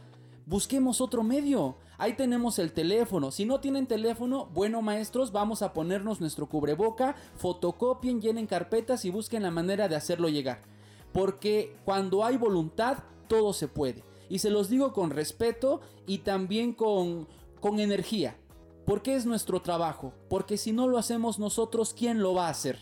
busquemos 0.45 1.01
otro 1.01 1.23
medio. 1.23 1.77
Ahí 1.97 2.13
tenemos 2.13 2.57
el 2.57 2.73
teléfono. 2.73 3.29
Si 3.29 3.45
no 3.45 3.59
tienen 3.59 3.85
teléfono, 3.85 4.47
bueno 4.53 4.81
maestros, 4.81 5.31
vamos 5.31 5.61
a 5.61 5.73
ponernos 5.73 6.19
nuestro 6.19 6.49
cubreboca, 6.49 7.15
fotocopien, 7.35 8.21
llenen 8.21 8.47
carpetas 8.47 9.05
y 9.05 9.11
busquen 9.11 9.43
la 9.43 9.51
manera 9.51 9.87
de 9.87 9.95
hacerlo 9.95 10.29
llegar. 10.29 10.63
Porque 11.13 11.75
cuando 11.85 12.23
hay 12.23 12.37
voluntad, 12.37 12.99
todo 13.27 13.53
se 13.53 13.67
puede. 13.67 14.03
Y 14.29 14.39
se 14.39 14.49
los 14.49 14.69
digo 14.69 14.93
con 14.93 15.09
respeto 15.09 15.81
y 16.07 16.19
también 16.19 16.73
con, 16.73 17.27
con 17.59 17.79
energía. 17.79 18.37
Porque 18.85 19.15
es 19.15 19.25
nuestro 19.25 19.61
trabajo. 19.61 20.13
Porque 20.29 20.57
si 20.57 20.71
no 20.71 20.87
lo 20.87 20.97
hacemos 20.97 21.39
nosotros, 21.39 21.93
¿quién 21.93 22.21
lo 22.21 22.33
va 22.33 22.47
a 22.47 22.51
hacer? 22.51 22.79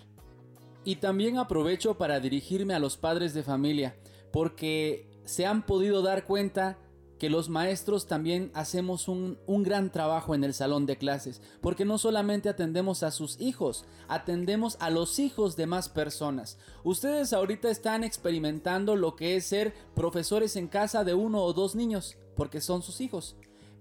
Y 0.84 0.98
también 0.98 1.38
aprovecho 1.38 1.98
para 1.98 2.20
dirigirme 2.20 2.74
a 2.74 2.80
los 2.80 2.98
padres 2.98 3.34
de 3.34 3.44
familia. 3.44 3.98
Porque 4.32 5.10
se 5.26 5.46
han 5.46 5.65
podido 5.65 6.02
dar 6.02 6.26
cuenta 6.26 6.78
que 7.19 7.29
los 7.29 7.49
maestros 7.49 8.08
también 8.08 8.49
hacemos 8.53 9.10
un, 9.10 9.38
gran 9.47 9.91
trabajo 9.91 10.34
en 10.34 10.45
el 10.45 10.53
salón 10.53 10.86
de 10.86 10.97
clases, 10.97 11.41
porque 11.62 11.84
no 11.84 11.97
solamente 11.97 12.47
atendemos 12.47 13.03
a 13.03 13.12
sus 13.12 13.39
hijos, 13.41 13.86
atendemos 14.08 14.77
a 14.79 14.89
los 14.89 15.19
hijos 15.19 15.58
de 15.58 15.67
más 15.67 15.89
personas. 15.89 16.58
Ustedes 16.84 17.34
ahorita 17.34 17.69
están 17.69 18.05
experimentando 18.05 18.95
lo 18.95 19.17
que 19.17 19.36
es 19.36 19.45
ser 19.45 19.73
profesores 19.93 20.55
en 20.55 20.69
casa 20.69 21.03
de 21.03 21.13
uno 21.13 21.43
o 21.43 21.53
dos 21.53 21.75
niños, 21.75 22.17
porque 22.36 22.62
son 22.62 22.82
sus 22.82 23.01
hijos. 23.01 23.36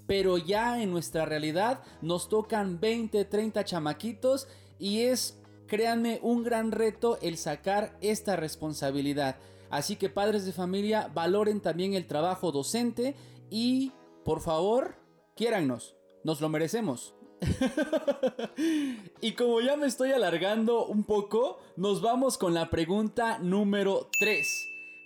Pero 0.08 0.36
ya 0.36 0.82
en 0.82 0.90
nuestra 0.90 1.24
realidad 1.24 1.82
nos 2.02 2.28
tocan 2.28 2.80
20, 2.80 3.24
30 3.24 3.64
chamaquitos 3.64 4.48
y 4.80 5.02
es, 5.02 5.38
créanme, 5.68 6.18
un 6.22 6.42
gran 6.42 6.72
reto 6.72 7.18
el 7.22 7.36
sacar 7.36 7.96
esta 8.00 8.34
responsabilidad. 8.34 9.36
Así 9.70 9.96
que 9.96 10.08
padres 10.08 10.44
de 10.44 10.52
familia, 10.52 11.10
valoren 11.14 11.60
también 11.60 11.94
el 11.94 12.06
trabajo 12.06 12.52
docente 12.52 13.14
y, 13.50 13.92
por 14.24 14.40
favor, 14.40 14.96
quiérannos. 15.36 15.94
Nos 16.24 16.40
lo 16.40 16.48
merecemos. 16.48 17.14
y 19.20 19.32
como 19.32 19.60
ya 19.60 19.76
me 19.76 19.86
estoy 19.86 20.12
alargando 20.12 20.86
un 20.86 21.04
poco, 21.04 21.58
nos 21.76 22.00
vamos 22.02 22.38
con 22.38 22.54
la 22.54 22.70
pregunta 22.70 23.38
número 23.38 24.08
3. 24.18 24.46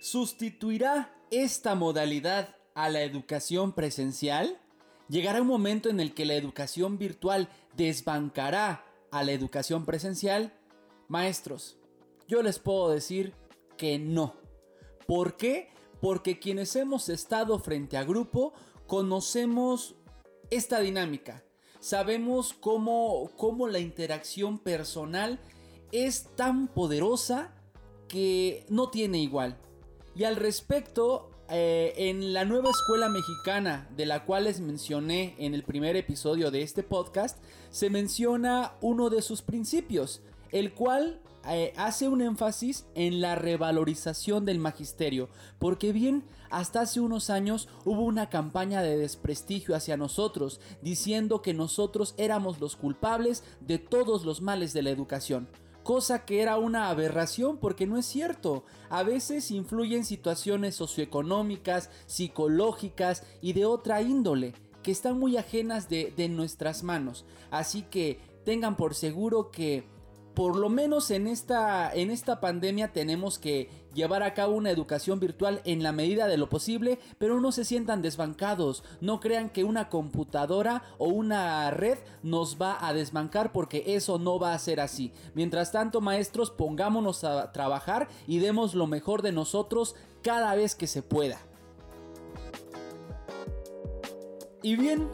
¿Sustituirá 0.01 1.15
esta 1.31 1.75
modalidad 1.75 2.55
a 2.75 2.89
la 2.89 3.01
educación 3.01 3.73
presencial? 3.73 4.59
¿Llegará 5.09 5.41
un 5.41 5.47
momento 5.47 5.89
en 5.89 5.99
el 5.99 6.13
que 6.13 6.25
la 6.25 6.33
educación 6.33 6.97
virtual 6.97 7.49
desbancará 7.75 8.85
a 9.11 9.23
la 9.23 9.31
educación 9.31 9.85
presencial? 9.85 10.53
Maestros, 11.07 11.77
yo 12.27 12.41
les 12.41 12.59
puedo 12.59 12.89
decir 12.89 13.33
que 13.77 13.99
no. 13.99 14.42
¿Por 15.07 15.37
qué? 15.37 15.69
Porque 16.01 16.39
quienes 16.39 16.75
hemos 16.75 17.09
estado 17.09 17.59
frente 17.59 17.97
a 17.97 18.03
grupo 18.03 18.53
conocemos 18.87 19.95
esta 20.49 20.79
dinámica. 20.79 21.43
Sabemos 21.79 22.53
cómo, 22.53 23.31
cómo 23.37 23.67
la 23.67 23.79
interacción 23.79 24.59
personal 24.59 25.39
es 25.91 26.27
tan 26.35 26.67
poderosa 26.67 27.53
que 28.07 28.65
no 28.69 28.89
tiene 28.89 29.19
igual. 29.19 29.57
Y 30.15 30.23
al 30.25 30.35
respecto, 30.35 31.31
eh, 31.49 31.93
en 31.97 32.33
la 32.33 32.45
nueva 32.45 32.69
escuela 32.69 33.09
mexicana 33.09 33.89
de 33.95 34.05
la 34.05 34.25
cual 34.25 34.45
les 34.45 34.59
mencioné 34.59 35.35
en 35.37 35.53
el 35.53 35.63
primer 35.63 35.95
episodio 35.95 36.51
de 36.51 36.61
este 36.61 36.83
podcast, 36.83 37.37
se 37.69 37.89
menciona 37.89 38.73
uno 38.81 39.09
de 39.09 39.21
sus 39.21 39.41
principios, 39.41 40.21
el 40.51 40.73
cual 40.73 41.21
eh, 41.45 41.73
hace 41.75 42.07
un 42.07 42.21
énfasis 42.21 42.85
en 42.95 43.19
la 43.19 43.35
revalorización 43.35 44.45
del 44.45 44.59
magisterio, 44.59 45.29
porque 45.59 45.91
bien, 45.91 46.23
hasta 46.49 46.81
hace 46.81 46.99
unos 46.99 47.29
años 47.29 47.67
hubo 47.83 48.03
una 48.03 48.29
campaña 48.29 48.81
de 48.81 48.97
desprestigio 48.97 49.75
hacia 49.75 49.97
nosotros, 49.97 50.61
diciendo 50.81 51.41
que 51.41 51.53
nosotros 51.53 52.13
éramos 52.17 52.61
los 52.61 52.75
culpables 52.75 53.43
de 53.59 53.77
todos 53.77 54.23
los 54.23 54.41
males 54.41 54.73
de 54.73 54.83
la 54.83 54.89
educación 54.89 55.47
cosa 55.83 56.23
que 56.23 56.41
era 56.41 56.57
una 56.57 56.89
aberración 56.89 57.57
porque 57.57 57.85
no 57.85 57.97
es 57.97 58.05
cierto. 58.05 58.63
A 58.89 59.03
veces 59.03 59.51
influyen 59.51 60.05
situaciones 60.05 60.75
socioeconómicas, 60.75 61.89
psicológicas 62.07 63.23
y 63.41 63.53
de 63.53 63.65
otra 63.65 64.01
índole 64.01 64.53
que 64.81 64.91
están 64.91 65.19
muy 65.19 65.37
ajenas 65.37 65.89
de, 65.89 66.13
de 66.15 66.29
nuestras 66.29 66.83
manos. 66.83 67.25
Así 67.51 67.83
que 67.83 68.19
tengan 68.45 68.75
por 68.75 68.95
seguro 68.95 69.51
que 69.51 69.83
por 70.33 70.55
lo 70.55 70.69
menos 70.69 71.11
en 71.11 71.27
esta, 71.27 71.93
en 71.93 72.09
esta 72.09 72.39
pandemia 72.39 72.91
tenemos 72.91 73.37
que 73.37 73.69
llevar 73.93 74.23
a 74.23 74.33
cabo 74.33 74.55
una 74.55 74.71
educación 74.71 75.19
virtual 75.19 75.61
en 75.65 75.83
la 75.83 75.91
medida 75.91 76.27
de 76.27 76.37
lo 76.37 76.49
posible, 76.49 76.99
pero 77.19 77.39
no 77.39 77.51
se 77.51 77.65
sientan 77.65 78.01
desbancados, 78.01 78.83
no 79.01 79.19
crean 79.19 79.49
que 79.49 79.63
una 79.63 79.89
computadora 79.89 80.83
o 80.97 81.07
una 81.07 81.69
red 81.71 81.99
nos 82.23 82.59
va 82.59 82.85
a 82.85 82.93
desbancar 82.93 83.51
porque 83.51 83.83
eso 83.95 84.17
no 84.17 84.39
va 84.39 84.53
a 84.53 84.59
ser 84.59 84.79
así. 84.79 85.11
Mientras 85.35 85.71
tanto, 85.71 86.01
maestros, 86.01 86.49
pongámonos 86.49 87.23
a 87.23 87.51
trabajar 87.51 88.07
y 88.27 88.39
demos 88.39 88.73
lo 88.73 88.87
mejor 88.87 89.21
de 89.21 89.31
nosotros 89.31 89.95
cada 90.23 90.55
vez 90.55 90.73
que 90.75 90.87
se 90.87 91.03
pueda. 91.03 91.39
Y 94.63 94.77
bien, 94.77 95.09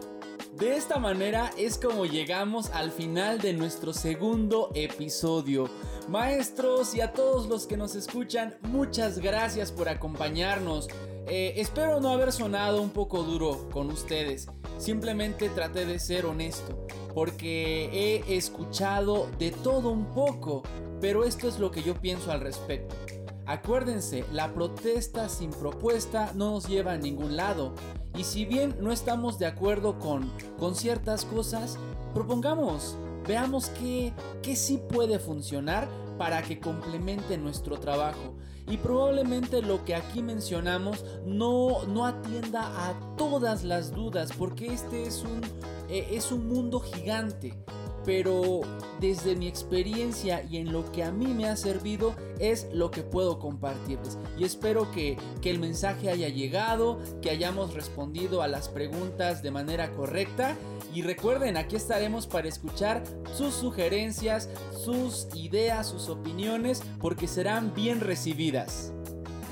de 0.59 0.75
esta 0.75 0.99
manera 0.99 1.51
es 1.57 1.77
como 1.77 2.05
llegamos 2.05 2.69
al 2.71 2.91
final 2.91 3.39
de 3.39 3.53
nuestro 3.53 3.93
segundo 3.93 4.71
episodio. 4.73 5.69
Maestros 6.09 6.93
y 6.95 7.01
a 7.01 7.13
todos 7.13 7.47
los 7.47 7.65
que 7.65 7.77
nos 7.77 7.95
escuchan, 7.95 8.57
muchas 8.63 9.19
gracias 9.19 9.71
por 9.71 9.87
acompañarnos. 9.87 10.89
Eh, 11.27 11.53
espero 11.55 12.01
no 12.01 12.09
haber 12.09 12.33
sonado 12.33 12.81
un 12.81 12.89
poco 12.89 13.23
duro 13.23 13.69
con 13.71 13.89
ustedes. 13.89 14.47
Simplemente 14.77 15.47
traté 15.47 15.85
de 15.85 15.97
ser 15.97 16.25
honesto, 16.25 16.85
porque 17.13 18.21
he 18.27 18.35
escuchado 18.35 19.29
de 19.39 19.51
todo 19.51 19.91
un 19.91 20.11
poco, 20.11 20.63
pero 20.99 21.23
esto 21.23 21.47
es 21.47 21.57
lo 21.59 21.71
que 21.71 21.83
yo 21.83 21.93
pienso 21.95 22.33
al 22.33 22.41
respecto. 22.41 22.95
Acuérdense, 23.49 24.25
la 24.31 24.53
protesta 24.53 25.27
sin 25.27 25.49
propuesta 25.49 26.31
no 26.35 26.51
nos 26.51 26.67
lleva 26.67 26.91
a 26.91 26.97
ningún 26.97 27.35
lado. 27.35 27.73
Y 28.15 28.23
si 28.23 28.45
bien 28.45 28.75
no 28.79 28.91
estamos 28.91 29.39
de 29.39 29.47
acuerdo 29.47 29.97
con, 29.97 30.31
con 30.59 30.75
ciertas 30.75 31.25
cosas, 31.25 31.79
propongamos, 32.13 32.95
veamos 33.27 33.69
qué, 33.69 34.13
qué 34.43 34.55
sí 34.55 34.79
puede 34.87 35.17
funcionar 35.17 35.87
para 36.19 36.43
que 36.43 36.59
complemente 36.59 37.39
nuestro 37.39 37.79
trabajo. 37.79 38.35
Y 38.67 38.77
probablemente 38.77 39.63
lo 39.63 39.83
que 39.83 39.95
aquí 39.95 40.21
mencionamos 40.21 41.03
no, 41.25 41.85
no 41.87 42.05
atienda 42.05 42.61
a 42.87 43.15
todas 43.17 43.63
las 43.63 43.95
dudas, 43.95 44.31
porque 44.37 44.67
este 44.67 45.07
es 45.07 45.23
un, 45.23 45.41
eh, 45.89 46.07
es 46.11 46.31
un 46.31 46.47
mundo 46.47 46.81
gigante 46.81 47.57
pero 48.09 48.61
desde 48.99 49.35
mi 49.35 49.47
experiencia 49.47 50.43
y 50.49 50.57
en 50.57 50.73
lo 50.73 50.91
que 50.91 51.03
a 51.03 51.11
mí 51.11 51.27
me 51.27 51.47
ha 51.47 51.55
servido 51.55 52.15
es 52.39 52.67
lo 52.73 52.89
que 52.89 53.03
puedo 53.03 53.37
compartirles. 53.37 54.17
Y 54.35 54.45
espero 54.45 54.89
que, 54.91 55.15
que, 55.43 55.51
el 55.51 55.59
mensaje 55.59 56.09
haya 56.09 56.27
llegado, 56.27 56.97
que 57.21 57.29
hayamos 57.29 57.75
respondido 57.75 58.41
a 58.41 58.47
las 58.47 58.67
preguntas 58.67 59.43
de 59.43 59.51
manera 59.51 59.91
correcta. 59.91 60.55
Y 60.91 61.03
recuerden, 61.03 61.55
aquí 61.55 61.75
estaremos 61.75 62.25
para 62.25 62.47
escuchar 62.47 63.03
sus 63.37 63.53
sugerencias, 63.53 64.49
sus 64.83 65.27
ideas, 65.35 65.85
sus 65.87 66.09
opiniones, 66.09 66.81
porque 66.99 67.27
serán 67.27 67.75
bien 67.75 67.99
recibidas. 67.99 68.91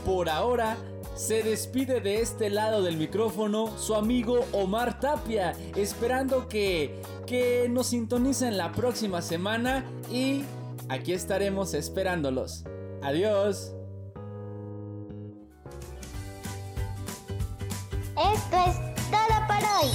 Por 0.04 0.32
ahora, 0.32 0.78
se 1.17 1.41
despide 1.41 1.99
de 1.99 2.21
este 2.21 2.49
lado 2.49 2.84
del 2.84 2.95
micrófono 2.95 3.75
su 3.77 3.95
amigo 3.95 4.45
Omar 4.53 4.99
Tapia, 4.99 5.53
esperando 5.75 6.47
que, 6.47 7.01
que 7.25 7.67
nos 7.69 7.88
sintonicen 7.88 8.56
la 8.58 8.71
próxima 8.71 9.21
semana 9.21 9.84
y 10.12 10.43
aquí 10.89 11.13
estaremos 11.13 11.73
esperándolos. 11.73 12.63
Adiós. 13.01 13.73
Esto 18.15 18.58
es 18.67 18.75
todo 19.10 19.36
por 19.47 19.63
hoy. 19.75 19.89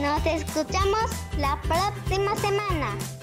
Nos 0.00 0.26
escuchamos 0.26 1.10
la 1.38 1.60
próxima 1.62 2.34
semana. 2.36 3.21